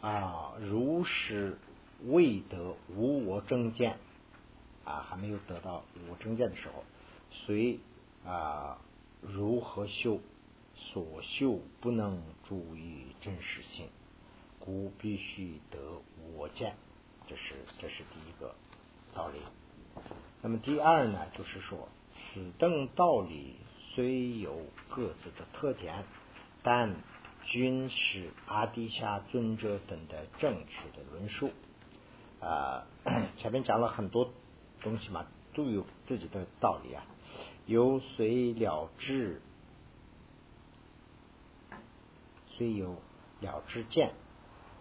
[0.00, 1.58] 啊，如实
[2.06, 3.98] 未得无我正见
[4.84, 6.84] 啊，还没有得到无我正见的时候，
[7.30, 7.78] 随。
[8.22, 8.76] 啊，
[9.22, 10.20] 如何修？
[10.80, 13.86] 所修不能注意真实性，
[14.58, 15.78] 故必须得
[16.34, 16.74] 我见。
[17.28, 18.54] 这是这是第一个
[19.14, 19.38] 道理。
[20.42, 23.56] 那么第二呢，就是说此等道理
[23.94, 26.04] 虽有各自的特点，
[26.62, 26.96] 但
[27.44, 31.50] 均是阿底峡尊者等的正确的论述。
[32.40, 32.86] 啊，
[33.38, 34.32] 前面讲了很多
[34.80, 37.04] 东西嘛，都有自己的道理啊。
[37.66, 39.40] 有谁了之，
[42.60, 42.96] 虽有
[43.40, 44.12] 了之见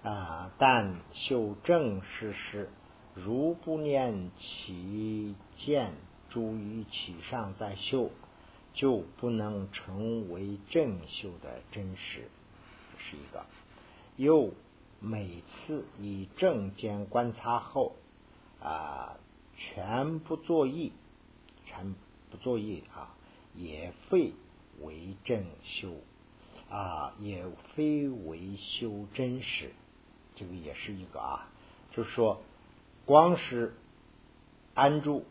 [0.03, 2.69] 啊，但修正事实，
[3.15, 5.93] 如不念其见，
[6.27, 8.11] 诸于其上再修，
[8.73, 12.27] 就不能成为正修的真实。
[12.97, 13.45] 是一个。
[14.17, 14.53] 又
[14.99, 17.95] 每次以正见观察后
[18.59, 19.15] 啊，
[19.55, 20.91] 全不作意，
[21.65, 21.95] 全。
[22.29, 23.15] 不作业啊，
[23.55, 24.33] 也会
[24.81, 25.93] 为正修
[26.69, 27.45] 啊，也
[27.75, 29.71] 非为修真实，
[30.35, 31.47] 这个也是一个啊，
[31.91, 32.41] 就是说，
[33.05, 33.75] 光是
[34.73, 35.25] 安住，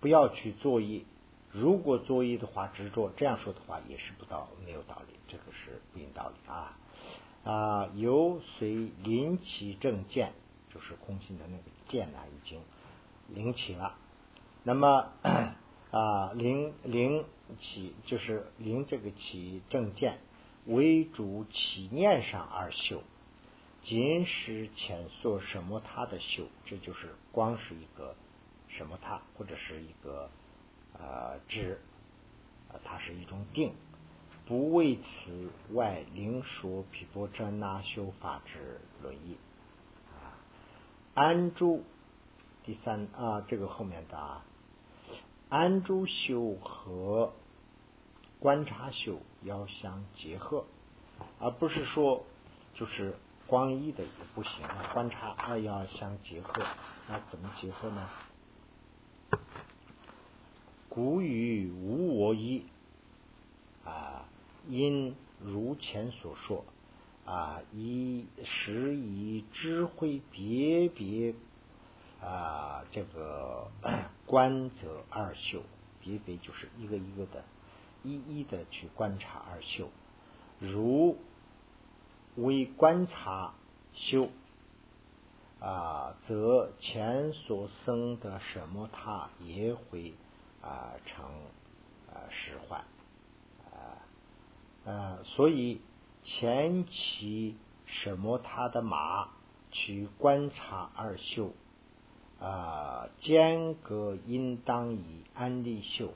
[0.00, 1.02] 不要去作业。
[1.50, 6.76] 如果作业的话，执着这样说的话，也是不道没有道理，这个是不应道理啊
[7.44, 7.90] 啊！
[7.94, 10.32] 由随临起正见，
[10.74, 12.60] 就是空性的那个见呢，已经
[13.28, 13.94] 临起了，
[14.64, 15.08] 那么。
[15.90, 17.24] 啊，灵灵
[17.58, 20.20] 起就是灵这个起正见
[20.70, 23.02] 为主起念上而修，
[23.82, 28.14] 仅是前所什么他的修，这就是光是一个
[28.68, 30.30] 什么他或者是一个
[30.94, 31.80] 呃知，
[32.84, 33.72] 它是一种定，
[34.46, 39.36] 不为此外灵说毗波遮那修法之论意
[40.12, 40.38] 啊，
[41.14, 41.82] 安住
[42.64, 44.16] 第三啊，这个后面的。
[44.16, 44.44] 啊。
[45.48, 47.32] 安住修和
[48.38, 50.64] 观察修要相结合，
[51.38, 52.24] 而不是说
[52.74, 53.14] 就是
[53.46, 56.62] 光一的也不行，观察二要相结合，
[57.08, 58.08] 那怎么结合呢？
[60.88, 62.66] 古语无我一
[63.84, 64.24] 啊，
[64.68, 66.64] 因如前所说
[67.24, 71.34] 啊，以时以智慧别别。
[72.22, 73.70] 啊，这个
[74.26, 75.62] 观则二修，
[76.02, 77.42] 别别就是一个一个的，
[78.02, 79.88] 一一的去观察二修。
[80.58, 81.16] 如
[82.36, 83.54] 为观察
[83.92, 84.28] 修
[85.60, 90.14] 啊，则前所生的什么他也会
[90.62, 91.24] 啊成
[92.08, 92.84] 啊实幻
[93.72, 93.98] 啊，
[94.84, 95.80] 呃，所以
[96.22, 99.28] 前期什么他的马
[99.70, 101.52] 去观察二修。
[102.38, 106.14] 啊，间隔应当以安利修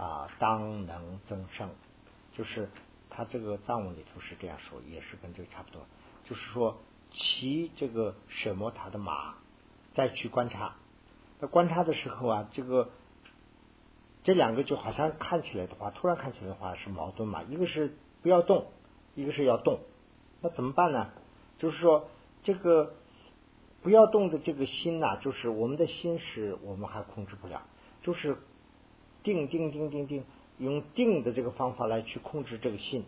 [0.00, 1.68] 啊，当能增生。
[2.32, 2.70] 就是
[3.10, 5.82] 他这个藏文里头是这样说，也是跟这个差不多。
[6.24, 6.78] 就是说
[7.10, 9.34] 骑这个什么他的马，
[9.92, 10.76] 再去观察。
[11.40, 12.90] 那观察的时候啊，这个
[14.24, 17.42] 这两个就好像看起来的话，突然看起来的话是矛盾嘛。
[17.42, 18.66] 一个是不要动，
[19.14, 19.80] 一个是要动。
[20.40, 21.10] 那怎么办呢？
[21.58, 22.08] 就是说
[22.42, 22.94] 这个。
[23.82, 27.62] 不要动的这个心呐，就是我们的心是我们还控制不了，
[28.02, 28.36] 就是
[29.22, 30.24] 定定定定定，
[30.58, 33.04] 用定的这个方法来去控制这个心，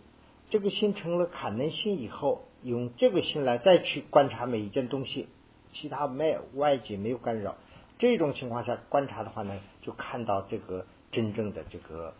[0.50, 5.28] 这个心成了坎能心以后，用这个心来再去观察每一件东西，
[5.72, 7.56] 其他没有外界没有干扰，
[7.98, 12.14] 这种情况下观察的话呢，就看到这个真正的这个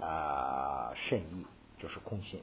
[0.00, 1.46] 啊圣意，
[1.78, 2.40] 就是空心。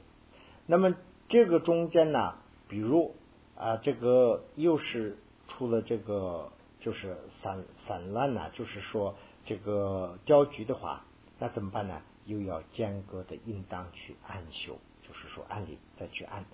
[0.66, 0.94] 那么
[1.28, 2.34] 这个中间呢，
[2.68, 3.14] 比如
[3.56, 5.18] 啊这个又是。
[5.48, 6.50] 出了这个
[6.80, 11.04] 就是散散乱呢，就是说这个焦局的话，
[11.38, 12.00] 那怎么办呢？
[12.26, 16.44] 又要间隔的应当去安修，就是说安理再去安。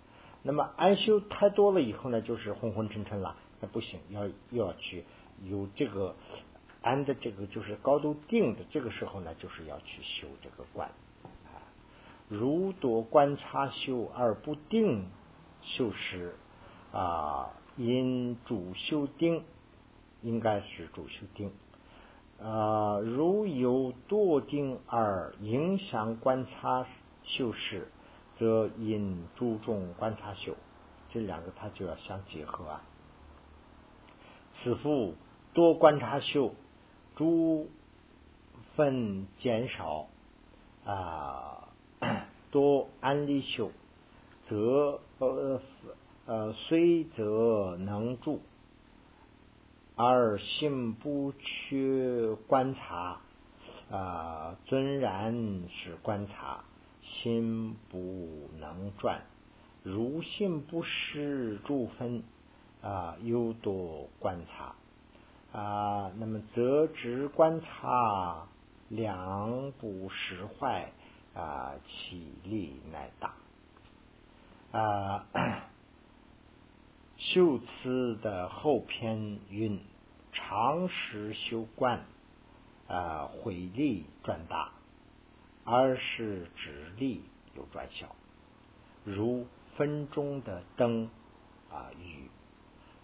[0.43, 5.05] 那么安修太多了以后呢，就是昏昏沉沉了，那不行，要又要去
[5.45, 6.17] 有这个
[6.81, 10.89] 安的这个就是高度定的这个时候呢，就是要去修这个观
[11.45, 11.61] 啊。
[12.29, 15.09] 如多观察修而不定
[15.63, 16.35] 修时
[16.93, 17.55] 啊。
[17.77, 19.45] 因主修定，
[20.21, 21.53] 应该是主修定。
[22.43, 26.87] 啊，如有多定而影响观察
[27.25, 27.89] 修饰，
[28.39, 30.55] 则应注重观察修。
[31.11, 32.83] 这两个它就要相结合啊。
[34.55, 35.15] 此复
[35.55, 36.55] 多观察修，
[37.17, 37.69] 诸
[38.77, 40.07] 分减少
[40.85, 41.69] 啊，
[42.51, 43.71] 多安利修，
[44.49, 45.61] 则呃。
[46.31, 48.43] 呃，虽则能住，
[50.01, 53.19] 而心不缺观察，
[53.91, 56.63] 啊，尊然是观察，
[57.01, 59.23] 心不能转，
[59.83, 62.23] 如心不失诸分，
[62.81, 64.77] 啊，又多观察，
[65.59, 68.47] 啊，那么则知观察
[68.89, 70.93] 两不识坏，
[71.35, 73.35] 啊，其力乃大，
[74.79, 75.27] 啊。
[77.19, 79.81] 修辞的后篇云
[80.33, 82.05] ：“常时修观，
[82.87, 84.71] 啊，毁力转大，
[85.65, 87.23] 而是指力
[87.57, 88.15] 有转小。
[89.05, 91.11] 如分钟的灯
[91.73, 92.31] 啊，与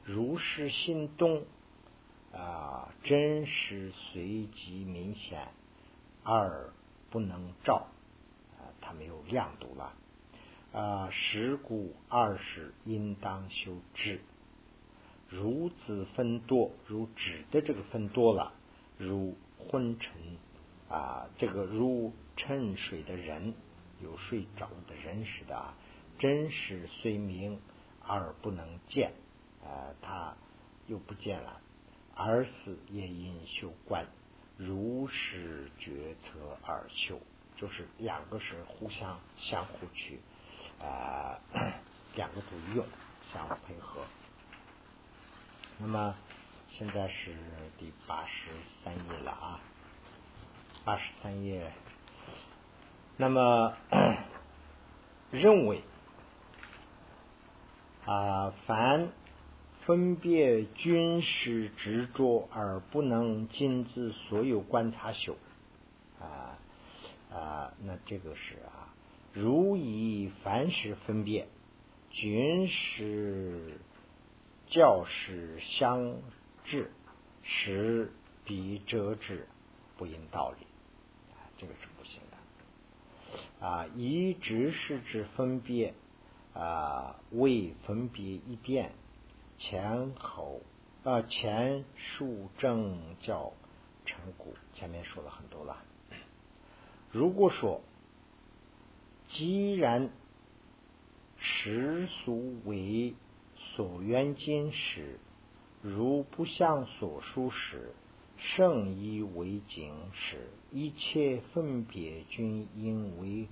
[0.04, 1.44] 如是心动
[2.32, 5.48] 啊，真实随即明显，
[6.22, 6.72] 而
[7.10, 7.88] 不能照
[8.58, 9.92] 啊，它没有亮度了。”
[10.74, 14.20] 啊，十故二十应当修智，
[15.28, 18.52] 如子分多，如纸的这个分多了，
[18.98, 20.12] 如昏沉
[20.88, 23.54] 啊，这个如沉睡的人，
[24.02, 25.74] 有睡着的人似的啊，
[26.18, 27.60] 真实虽明
[28.04, 29.12] 而不能见，
[29.62, 30.34] 啊，他
[30.88, 31.60] 又不见了，
[32.16, 34.04] 而死也应修观，
[34.56, 37.20] 如实决策而修，
[37.54, 40.18] 就是两个是互相相互去。
[40.80, 41.38] 啊，
[42.16, 42.84] 两个都用，
[43.32, 44.02] 相互配合。
[45.78, 46.14] 那么
[46.68, 47.34] 现在是
[47.78, 48.48] 第八十
[48.82, 49.60] 三页了啊。
[50.84, 51.72] 二十三页。
[53.16, 53.74] 那么
[55.30, 55.82] 认为
[58.06, 59.08] 啊，凡
[59.86, 65.36] 分别均是执着而不能尽自所有观察修
[66.20, 66.56] 啊
[67.32, 68.93] 啊，那这个是啊，
[69.34, 71.48] 如以凡是分别
[72.10, 73.80] 均是
[74.68, 76.18] 教师相
[76.64, 76.92] 制，
[77.42, 78.12] 使
[78.44, 79.48] 彼折之，
[79.96, 80.64] 不应道理，
[81.58, 83.86] 这个是不行的啊。
[83.96, 85.94] 以知识之分别
[86.54, 88.92] 啊，为分别一变
[89.58, 90.62] 前后
[91.02, 93.52] 啊，前述正教
[94.06, 95.82] 成古，前面说了很多了。
[97.10, 97.80] 如果说
[99.28, 100.10] 既然
[101.36, 103.14] 世俗为
[103.56, 105.18] 所缘今时，
[105.82, 107.92] 如不向所述时，
[108.36, 113.48] 圣意为经时，一切分别均因为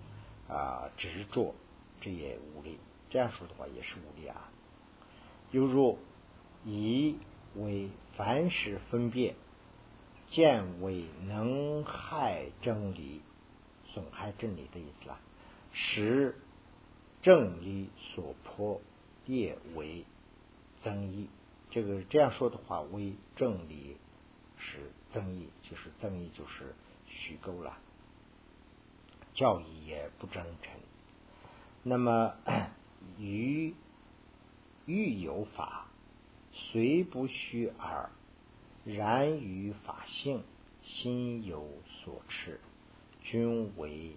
[0.49, 1.55] 啊执着，
[2.01, 2.79] 这也无力。
[3.11, 4.51] 这样说的话也是无力啊。
[5.51, 5.99] 犹如
[6.65, 7.17] 以
[7.57, 9.35] 为凡是分别，
[10.31, 13.21] 见为能害真理，
[13.87, 15.21] 损害真理的意思啦，
[15.73, 16.35] 使
[17.23, 18.81] 正理所破，
[19.27, 20.05] 业为
[20.83, 21.29] 增益。
[21.71, 23.97] 这个这样说的话，为正理
[24.59, 26.75] 是增益，就是增益就是
[27.07, 27.79] 虚构了，
[29.35, 30.81] 教义也不真诚。
[31.83, 32.35] 那么
[33.19, 33.75] 于
[34.85, 35.87] 欲有法，
[36.53, 38.11] 虽不虚耳，
[38.85, 40.45] 然于法性
[40.83, 42.61] 心有所持，
[43.23, 44.17] 均为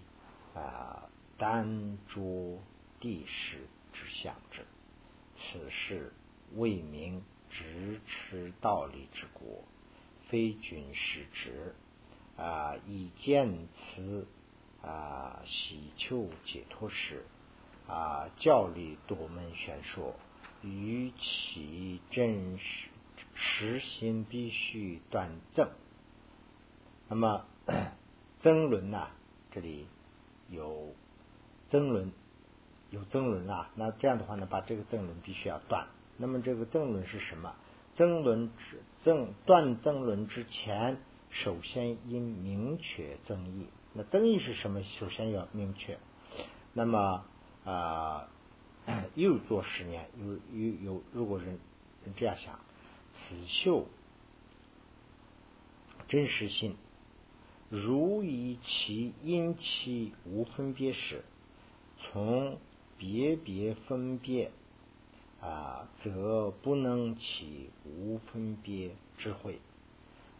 [0.54, 1.08] 啊
[1.38, 2.60] 单着
[3.00, 4.64] 地势之相之。
[5.38, 6.12] 此事
[6.54, 9.64] 为名直持道理之国，
[10.28, 11.74] 非君实之
[12.36, 12.74] 啊！
[12.86, 14.26] 以见此
[14.82, 17.24] 啊，喜求解脱时
[17.86, 20.14] 啊，教理多门玄说，
[20.62, 22.88] 与其真实
[23.34, 25.70] 实心必须断正。
[27.08, 27.46] 那么
[28.42, 29.08] 曾伦呢？
[29.50, 29.86] 这里
[30.50, 30.94] 有
[31.70, 32.12] 增轮。
[32.90, 35.88] 有增轮啊，那这样的话呢，把这个争论必须要断。
[36.16, 37.54] 那么这个增轮是什么？
[37.96, 40.98] 增轮之争断增轮之前，
[41.30, 43.66] 首先应明确增益。
[43.92, 44.82] 那增益是什么？
[45.00, 45.98] 首先要明确。
[46.74, 47.24] 那么
[47.64, 48.28] 啊，
[49.16, 51.58] 又做十年，有有有，如果人
[52.16, 52.60] 这样想，
[53.14, 53.86] 此秀
[56.06, 56.76] 真实性，
[57.68, 61.24] 如以其因其无分别时，
[62.12, 62.58] 从。
[62.98, 64.50] 别别分别
[65.42, 69.60] 啊，则不能起无分别智慧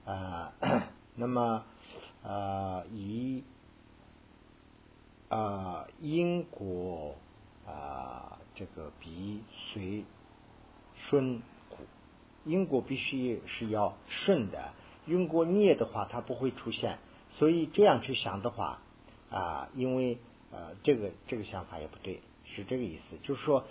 [0.07, 0.55] 啊。
[1.17, 1.67] 那么
[2.23, 3.45] 啊，以
[5.29, 7.15] 啊因果
[7.67, 10.05] 啊这个比随
[11.11, 11.77] 顺故，
[12.47, 14.73] 因果必须是要顺的，
[15.05, 16.97] 因果逆的话，它不会出现。
[17.33, 18.81] 所以这样去想的话
[19.29, 20.17] 啊，因为
[20.57, 22.23] 呃这个这个想法也不对。
[22.49, 23.65] 是这个意思，就是说，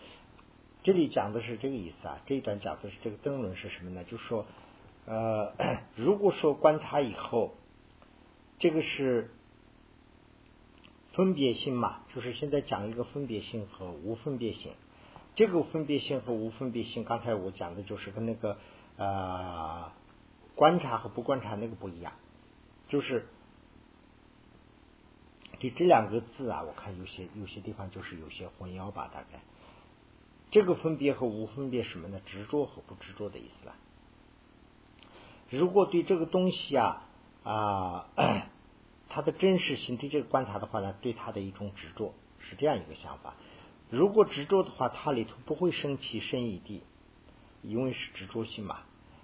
[0.83, 2.21] 这里讲的是这个意思啊。
[2.25, 4.03] 这一段讲的是这个争论是什么呢？
[4.03, 4.45] 就是说，
[5.05, 5.53] 呃，
[5.95, 7.55] 如果说观察以后，
[8.59, 9.31] 这个是
[11.13, 14.73] 分别性嘛，就是现在讲一个分别性和无分别性。
[15.35, 18.57] 这个分别性和无分别性，刚才我讲的就是跟那个
[18.97, 19.89] 呃
[20.53, 22.11] 观察和不观察那个不一样，
[22.89, 23.29] 就是。
[25.59, 29.41] 对这两个字啊，我看有些有些地方就是有些混淆吧，大概
[30.51, 32.21] 这个分别和无分别什么呢？
[32.25, 33.75] 执着和不执着的意思了。
[35.49, 37.03] 如果对这个东西啊
[37.43, 38.07] 啊，
[39.09, 43.35] 它的真实性对这个观察的话呢，对它的一种执着是这样一个想法。
[43.89, 46.83] 如果执着的话，它里头不会生起深意地，
[47.61, 48.79] 因为是执着性嘛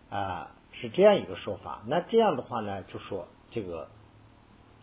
[0.09, 1.81] 啊，是这样一个说法。
[1.87, 3.89] 那这样的话呢，就说这个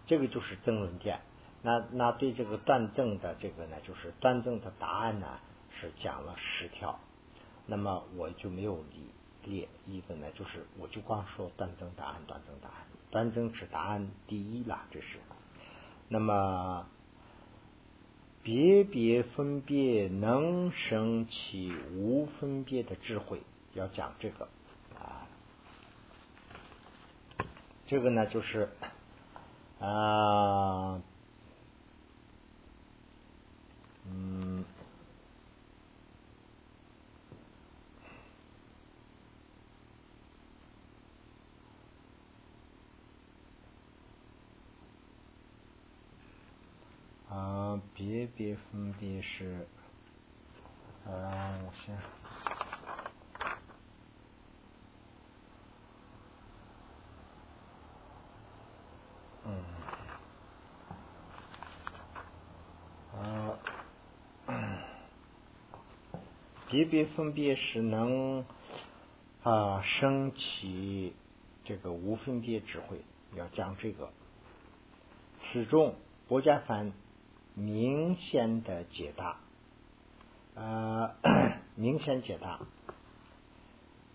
[0.07, 1.21] 这个就是增论点。
[1.61, 5.41] 那那对这个断证的这个呢，就是断证的答案呢，
[5.71, 7.01] 是讲了十条。
[7.67, 9.11] 那么我就没有理
[9.45, 15.19] 列一个呢，就是我就光说断证答案，断证答案，断证是答案第一了，这是。
[16.09, 16.87] 那么
[18.43, 23.43] 别别分别能生起无分别的智慧，
[23.75, 24.49] 要讲这个
[24.97, 25.27] 啊，
[27.87, 28.71] 这个呢就是
[29.81, 31.03] 啊。
[34.11, 34.65] 嗯，
[47.29, 49.67] 啊，别别分别是，
[51.07, 51.95] 啊，我先。
[59.45, 59.63] 嗯，
[63.13, 63.78] 啊。
[66.69, 68.45] 别别分别时能
[69.43, 71.15] 啊升起
[71.65, 73.01] 这个无分别智慧，
[73.37, 74.11] 要讲这个，
[75.41, 75.95] 此中
[76.29, 76.93] 国家凡。
[77.61, 79.41] 明显的解答，
[80.55, 81.17] 呃，
[81.75, 82.61] 明显解答。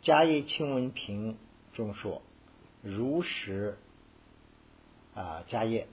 [0.01, 1.37] 迦叶清文平
[1.73, 2.21] 中说，
[2.81, 3.77] 如实
[5.13, 5.89] 啊，迦叶，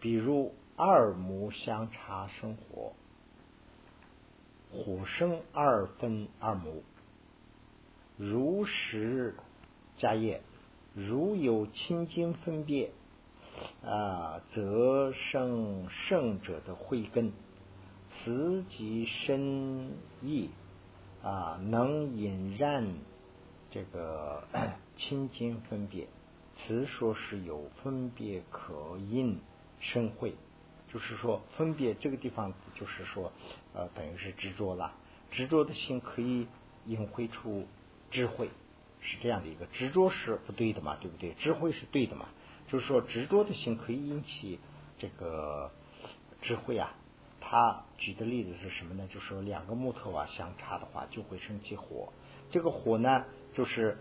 [0.00, 2.92] 比如二母相差生活，
[4.76, 6.84] 火生二分二母，
[8.16, 9.34] 如是
[9.98, 10.42] 迦叶，
[10.94, 12.90] 如有清净分别。
[13.82, 17.32] 啊，则生圣者的慧根，
[18.10, 20.50] 此即深意
[21.22, 22.96] 啊，能引燃
[23.70, 24.44] 这个
[24.98, 26.06] 清净分别。
[26.58, 29.40] 此说是有分别可引
[29.80, 30.34] 生慧，
[30.92, 33.32] 就是说分别这个地方，就是说
[33.74, 34.92] 呃，等于是执着了，
[35.30, 36.46] 执着的心可以
[36.86, 37.66] 引会出
[38.10, 38.48] 智慧，
[39.00, 41.34] 是这样的一个执着是不对的嘛，对不对？
[41.34, 42.26] 智慧是对的嘛。
[42.68, 44.58] 就是说，执着的心可以引起
[44.98, 45.70] 这个
[46.42, 46.94] 智慧啊。
[47.40, 49.06] 他举的例子是什么呢？
[49.06, 52.12] 就是说，两个木头啊相差的话，就会生起火。
[52.50, 53.98] 这个火呢，就是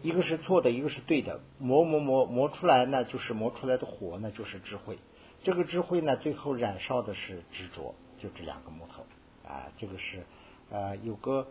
[0.00, 1.42] 一个是错的，一个是对的。
[1.58, 4.98] 磨磨磨磨出来呢，就是磨出来的火呢，就是智慧。
[5.42, 9.06] 这个智慧呢，最后燃烧的是执着，就这两个木头
[9.48, 9.68] 啊。
[9.76, 10.26] 这个是
[10.70, 11.46] 呃，有个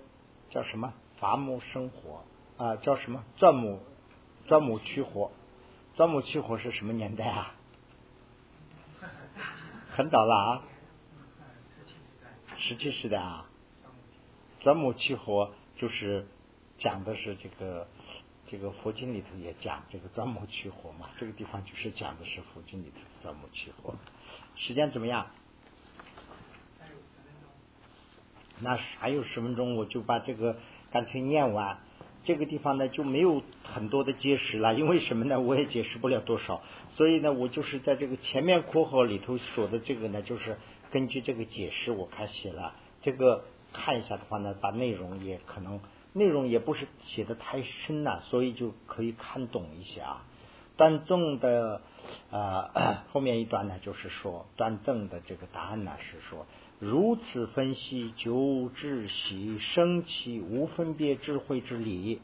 [0.50, 2.24] 叫什么伐木生火
[2.58, 3.80] 啊，叫什么钻木
[4.48, 5.32] 钻木取火。
[5.96, 7.56] 钻木取火是什么年代啊？
[9.90, 10.64] 很早了啊，
[12.58, 13.50] 石器时代啊。
[14.60, 16.28] 钻木取火就是
[16.78, 17.88] 讲的是这个
[18.50, 23.96] 这个佛经里头也讲这个钻木取火嘛， 这个地方就是讲的是佛经里头钻木取火。
[24.56, 25.28] 时间怎么样？
[28.60, 30.58] 那还有十分钟，我就把这个
[30.92, 31.80] 干脆念完。
[32.24, 35.40] 这个地方呢就没有很多的解释了，因为什么呢？
[35.40, 40.58] 我也解释不了多少，所以呢，我就是在这个前面括号里头说的这个呢，就是
[40.92, 45.80] 根据这个解释，我看写了这个看一下的话呢，把内容也可能
[46.18, 50.26] 内容也不是写的太深了，所以就可以看懂一些啊。
[50.76, 51.82] 端正的
[52.30, 56.46] 呃 后面一段呢，就是说端正的这个答案呢是说。
[56.80, 62.22] 如此分析，就知悉生起无分别智慧之理。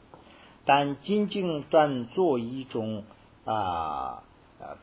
[0.64, 3.02] 但仅仅断作一种
[3.44, 4.22] 啊，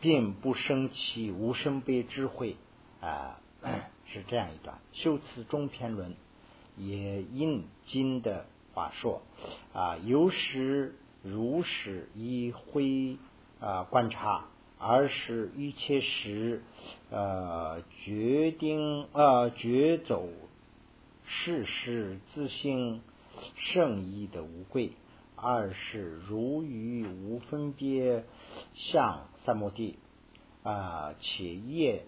[0.01, 2.57] 并不生起无生别智慧
[2.99, 3.39] 啊，
[4.11, 4.77] 是这样一段。
[4.91, 6.15] 修辞中篇论
[6.75, 9.21] 也应今的话说
[9.73, 13.17] 啊，有时如是以会
[13.59, 14.45] 啊观察。
[14.83, 16.63] 而是一切时，
[17.11, 20.27] 呃，决定呃，决走
[21.23, 23.03] 事事自性
[23.53, 24.93] 圣意的无贵；
[25.35, 28.23] 二是如于无分别
[28.73, 29.99] 相三摩地
[30.63, 32.05] 啊，且业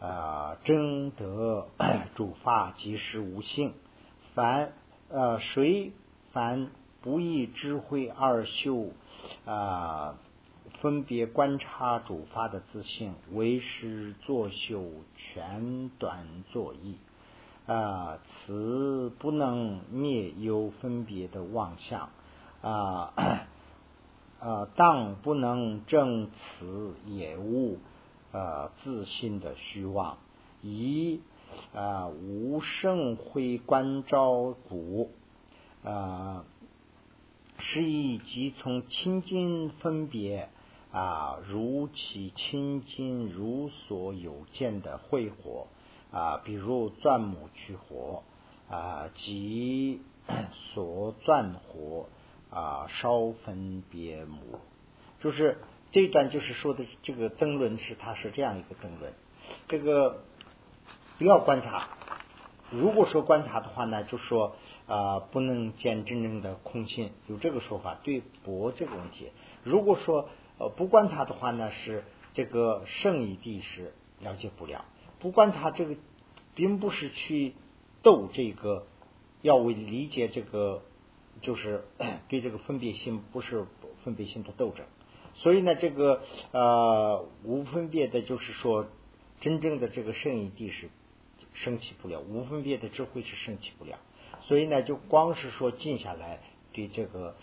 [0.00, 1.68] 啊真得
[2.16, 3.74] 主法即是无性。
[4.32, 4.72] 凡
[5.08, 5.92] 呃谁
[6.32, 6.70] 凡
[7.02, 8.90] 不以智慧二修
[9.44, 10.16] 啊。
[10.82, 14.84] 分别观察主法的自性，为师作修
[15.16, 16.96] 全短作意
[17.66, 22.10] 啊，此不能灭有分别的妄想
[22.60, 23.14] 啊
[24.38, 27.78] 啊，当不能证此也无
[28.32, 30.18] 啊自信的虚妄，
[30.60, 31.20] 以
[31.74, 35.10] 啊无胜会观照故
[35.84, 36.44] 啊，
[37.58, 40.48] 是以即从清净分别。
[40.92, 45.66] 啊，如其清净如所有见的慧火
[46.10, 48.22] 啊，比如钻木取火
[48.70, 50.00] 啊，即
[50.72, 52.06] 所钻火
[52.48, 54.40] 啊，烧分别母，
[55.20, 55.58] 就是
[55.92, 59.12] 这段就是说的这个争论是，它是这样一个争论。
[59.68, 60.24] 这个
[61.18, 61.88] 不要观察，
[62.70, 64.54] 如果说观察的话呢，就说
[64.86, 69.30] 啊，不能见真正的空性，有这个说法对薄这个问题。
[69.64, 72.04] 如果说呃，不观察的话呢，是
[72.34, 74.84] 这个圣义地是了解不了。
[75.18, 75.96] 不观察这个，
[76.54, 77.54] 并不是去
[78.02, 78.86] 斗这个，
[79.40, 80.82] 要为理解这个，
[81.40, 81.84] 就是
[82.28, 83.66] 对这个分别心不是
[84.04, 84.84] 分别心的斗争。
[85.32, 86.20] 所以呢，这个
[86.52, 88.86] 呃无分别的，就是说
[89.40, 90.88] 真正的这个圣义地是
[91.54, 93.98] 升起不了，无分别的智慧是升起不了。
[94.42, 96.40] 所以呢，就光是说静下来，
[96.72, 97.36] 对这个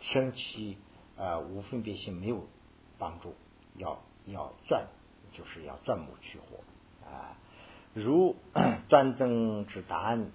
[0.00, 0.78] 升起
[1.16, 2.46] 呃无分别心没有
[2.98, 3.34] 帮助。
[3.74, 4.86] 要要钻，
[5.32, 6.58] 就是要钻木取火
[7.06, 7.38] 啊。
[7.94, 8.34] 如
[8.88, 10.30] 端增之答案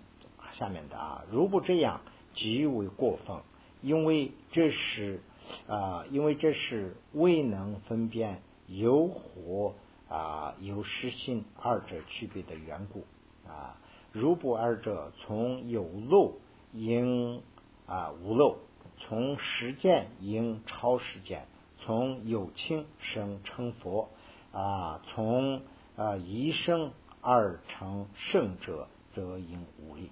[0.54, 2.02] 下面的啊，如不这样，
[2.34, 3.38] 极为过分，
[3.82, 5.22] 因为这是
[5.68, 9.76] 啊，因为这是未能分辨有火
[10.14, 13.06] 啊有实性二者区别的缘故
[13.50, 13.78] 啊。
[14.12, 16.36] 如不二者从有漏
[16.72, 17.42] 应
[17.88, 18.58] 啊无漏，
[19.00, 21.48] 从实践应超实践，
[21.80, 24.10] 从有情生成佛
[24.52, 25.64] 啊，从
[25.96, 26.92] 啊一生
[27.22, 30.12] 二成圣者，则应无力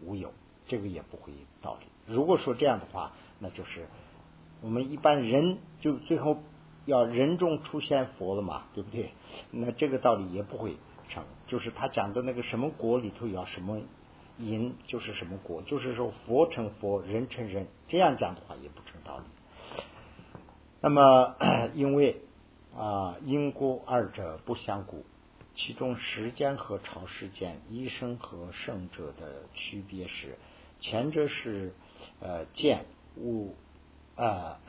[0.00, 0.32] 无有，
[0.68, 1.86] 这个也不会道理。
[2.06, 3.88] 如果说这样的话，那就是
[4.62, 6.38] 我们一般人就最后
[6.90, 9.12] 要人中出现佛了嘛，对不对？
[9.50, 10.76] 那这个道理也不会。
[11.12, 13.80] 成就是他讲的那个什么果里头要什么
[14.38, 19.24] 因，就是什么果，就是说佛成佛，人成人，这样讲的话也不成道理。
[20.80, 21.34] 那么
[21.74, 22.22] 因为
[22.78, 25.04] 啊因果二者不相顾，
[25.56, 30.38] 其中时间和超时间、医生和圣者的区别是，
[30.78, 31.74] 前者是
[32.20, 32.84] 呃见
[33.16, 33.56] 物
[34.14, 34.60] 啊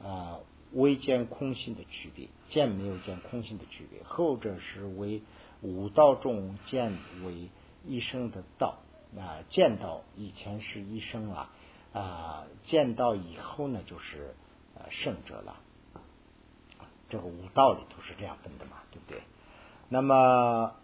[0.00, 0.38] 啊
[0.74, 5.22] 未见空性的区别，见没有见空性的区别，后者是为。
[5.62, 7.48] 五道中见为
[7.86, 8.80] 一生的道
[9.16, 11.50] 啊，见到以前是一生啊
[11.94, 14.34] 啊，见到以后呢就是
[14.74, 15.56] 呃圣者了。
[17.08, 19.22] 这个五道里头是这样分的嘛，对不对？
[19.88, 20.74] 那么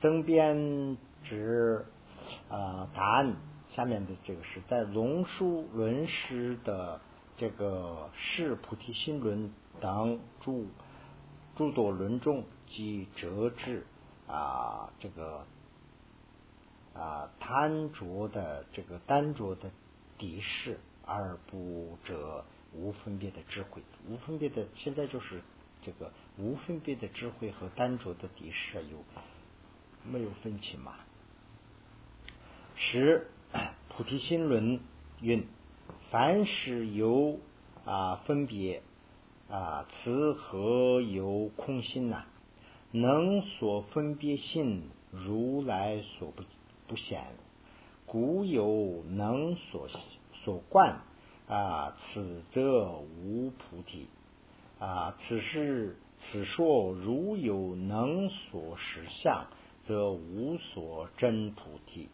[0.00, 1.86] 增编之
[2.48, 3.36] 啊答案
[3.68, 7.00] 下面的这个是在龙树论师的
[7.42, 9.48] 这个《是菩提心轮》
[9.80, 10.68] 等诸
[11.56, 13.84] 诸多轮中即折至。
[14.28, 15.44] 啊，这个
[16.94, 19.72] 啊，贪着的这个单着的
[20.18, 25.42] 敌视，而不者无分别的智慧，无分别的现在就是
[25.82, 29.04] 这个无分别的智慧和单着的敌视有
[30.08, 30.94] 没有分歧嘛？
[32.76, 33.26] 十
[33.88, 34.78] 菩提心轮
[35.20, 35.48] 运：
[36.12, 37.38] 凡是由
[37.86, 38.82] 啊分别
[39.48, 42.26] 啊，此何由空心呐？
[42.90, 46.42] 能所分别性，如来所不
[46.86, 47.24] 不显，
[48.04, 49.88] 故有能所
[50.44, 51.00] 所观
[51.48, 54.08] 啊，此则无菩提
[54.78, 55.16] 啊。
[55.18, 59.46] 此是此说如有能所实相，
[59.86, 62.10] 则无所真菩提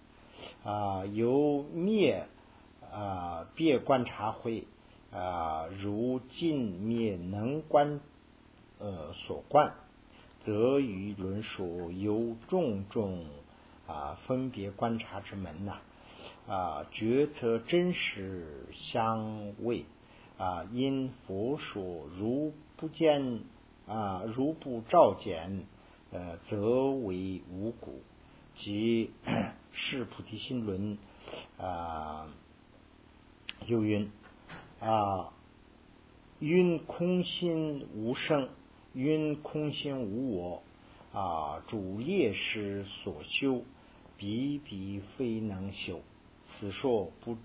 [0.63, 1.05] 啊。
[1.05, 2.29] 由灭
[2.93, 4.66] 啊别观察会
[5.12, 8.01] 啊，如尽灭能观
[8.78, 9.74] 呃所观。
[10.45, 13.26] 则于论述有种种
[13.86, 15.78] 啊分别观察之门呐
[16.47, 19.84] 啊决策真实相位
[20.39, 23.41] 啊因佛说如不见
[23.86, 25.64] 啊如不照见
[26.12, 28.01] 呃则为无故
[28.57, 29.11] 即
[29.74, 30.97] 是菩提心轮
[31.59, 32.28] 啊
[33.67, 34.11] 又云
[34.81, 35.33] 啊
[36.39, 38.49] 云空心无声。
[38.95, 40.63] 云空心无我
[41.13, 43.63] 啊，主业师所修，
[44.17, 46.01] 彼彼非能修。
[46.47, 47.37] 此说不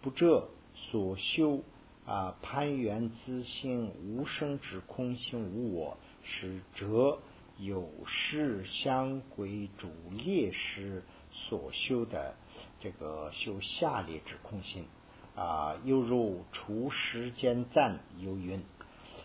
[0.00, 1.64] 不这所修
[2.06, 7.18] 啊，攀缘自心无生之空性无我，是则
[7.58, 12.36] 有事相归主业师所修的
[12.80, 14.86] 这个修下列之空性
[15.34, 18.62] 啊，犹如除时间暂有云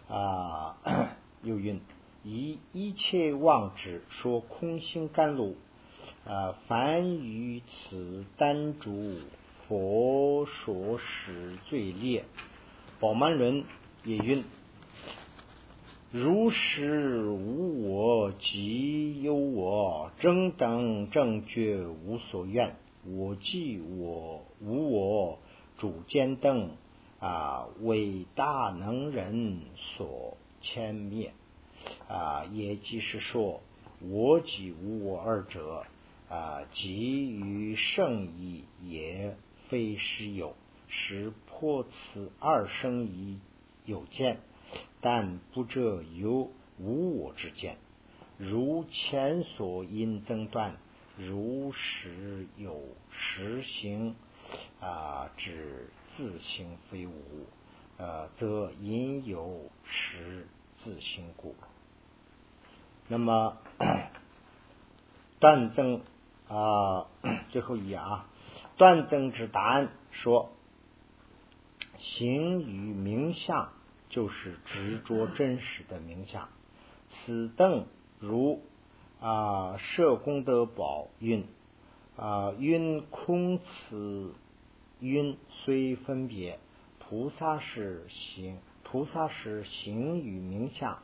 [0.10, 0.78] 啊。
[1.44, 1.80] 又云：
[2.24, 5.56] 以一切妄执说空心甘露，
[6.26, 9.16] 啊，凡于此单主
[9.68, 12.26] 佛所使最劣。
[13.00, 13.64] 宝曼论
[14.04, 14.44] 也云：
[16.12, 22.76] 如是无我即有我，正等正觉无所愿。
[23.06, 25.40] 我即我无我
[25.78, 26.72] 主见等
[27.20, 29.62] 啊，为大能人
[29.98, 30.38] 所。
[30.60, 31.34] 千灭
[32.10, 33.62] 啊，也即是说，
[34.02, 35.86] 我即无我二者
[36.30, 39.38] 啊，即于圣义也
[39.70, 40.56] 非实有，
[40.88, 43.40] 实破此二生已
[43.86, 44.40] 有见，
[45.00, 47.78] 但不这有无我之见。
[48.40, 50.76] 如前所因增断，
[51.18, 54.16] 如实有实行
[54.80, 57.14] 啊，指自性非无。
[57.98, 61.56] 呃，则因有实自性故。
[63.08, 63.58] 那么
[65.40, 66.02] 断增
[66.48, 67.08] 啊，
[67.50, 68.28] 最后一页啊，
[68.78, 70.52] 断增之答案说，
[71.98, 73.72] 行于名相
[74.10, 76.50] 就是执着真实的名相，
[77.10, 77.88] 此等
[78.20, 78.62] 如
[79.20, 81.48] 啊摄功德宝运
[82.18, 84.34] 啊云空此
[85.00, 86.60] 云虽分别，
[87.00, 91.00] 菩萨是行菩萨是行于名相。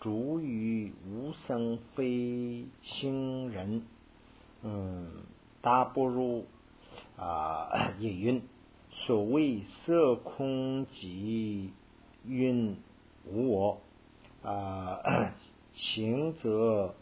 [0.00, 3.82] 主于无生非行人，
[4.62, 5.10] 嗯，
[5.60, 6.46] 大不如
[7.16, 8.40] 啊也云。
[8.90, 11.72] 所谓色空即
[12.24, 12.76] 云
[13.26, 13.80] 无我
[14.42, 15.32] 啊，
[15.74, 16.94] 行则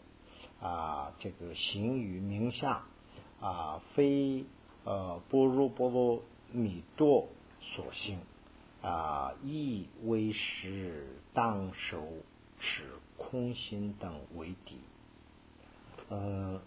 [0.59, 2.81] 啊这个行于名相
[3.39, 4.45] 啊，非
[4.83, 6.21] 呃般若波罗
[6.51, 7.27] 蜜多
[7.61, 8.19] 所行
[8.81, 12.03] 啊，亦为实当手。
[12.59, 12.85] 持
[13.17, 14.77] 空心等为敌，
[16.09, 16.59] 呃，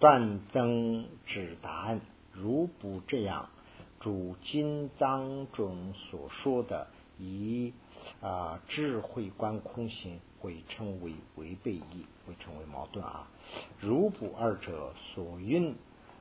[0.00, 2.00] 断增指答案，
[2.32, 3.50] 如不这样，
[4.00, 6.86] 主经章中所说的
[7.18, 7.74] 以
[8.20, 13.28] 啊智慧观空心，会成为违背义，会成为矛盾啊。
[13.80, 15.74] 如不二者所蕴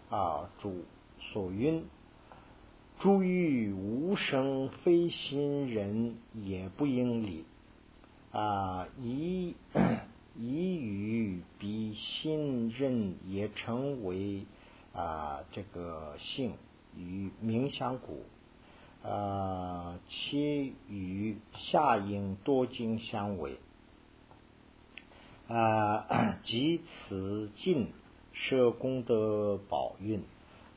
[0.09, 0.85] 啊主
[1.19, 1.85] 所蕴，
[2.99, 7.45] 诸欲无生非心人也不应理。
[8.31, 9.55] 啊，以
[10.35, 14.45] 以与比信任也成为
[14.93, 16.53] 啊这个性
[16.97, 18.23] 与冥想故，
[19.03, 23.57] 啊，其与下应多经相违，
[25.49, 27.87] 啊，即此尽
[28.31, 30.23] 设功德宝运，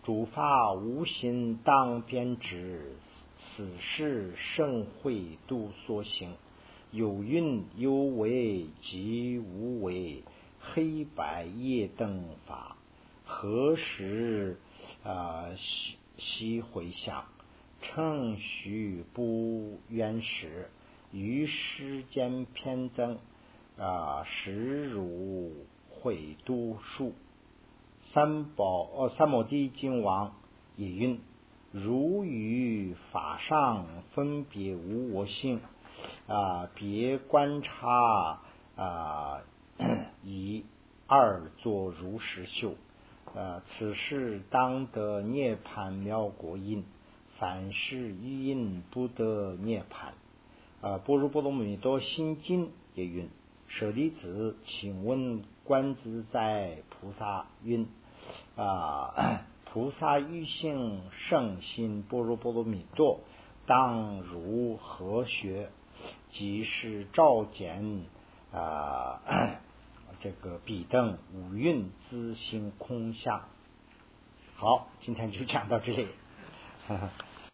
[0.03, 2.97] 主法无心当编织，
[3.39, 6.35] 此事盛会度所行。
[6.91, 10.25] 有运有为即无为，
[10.61, 12.77] 黑白夜灯法，
[13.25, 14.59] 何时
[15.05, 17.25] 啊悉悉回想？
[17.87, 20.69] 称许不冤时，
[21.13, 23.19] 于世间偏增
[23.79, 25.53] 啊，实如
[25.91, 27.13] 会读书。
[28.13, 30.35] 三宝哦，三宝地经王
[30.77, 31.21] 也云：
[31.73, 35.61] 如于法上分别无我性。
[36.29, 36.69] 啊！
[36.75, 38.41] 别观察
[38.77, 39.41] 啊，
[40.23, 40.67] 以
[41.07, 42.75] 二作如实修。
[43.35, 46.85] 呃，此事当得涅盘妙果因，
[47.39, 50.15] 凡事于因不得涅盘。
[50.81, 53.29] 啊，般若波罗蜜多心经也云：
[53.67, 57.89] 舍利子，请问观自在菩萨云：
[58.57, 63.21] 啊， 菩萨欲性圣心般若波罗蜜多，
[63.67, 65.71] 当如何学？
[66.31, 68.03] 即是照见
[68.53, 69.21] 啊，
[70.21, 73.43] 这个彼等五蕴之性空相。
[74.57, 76.07] 好，今天就讲到这里。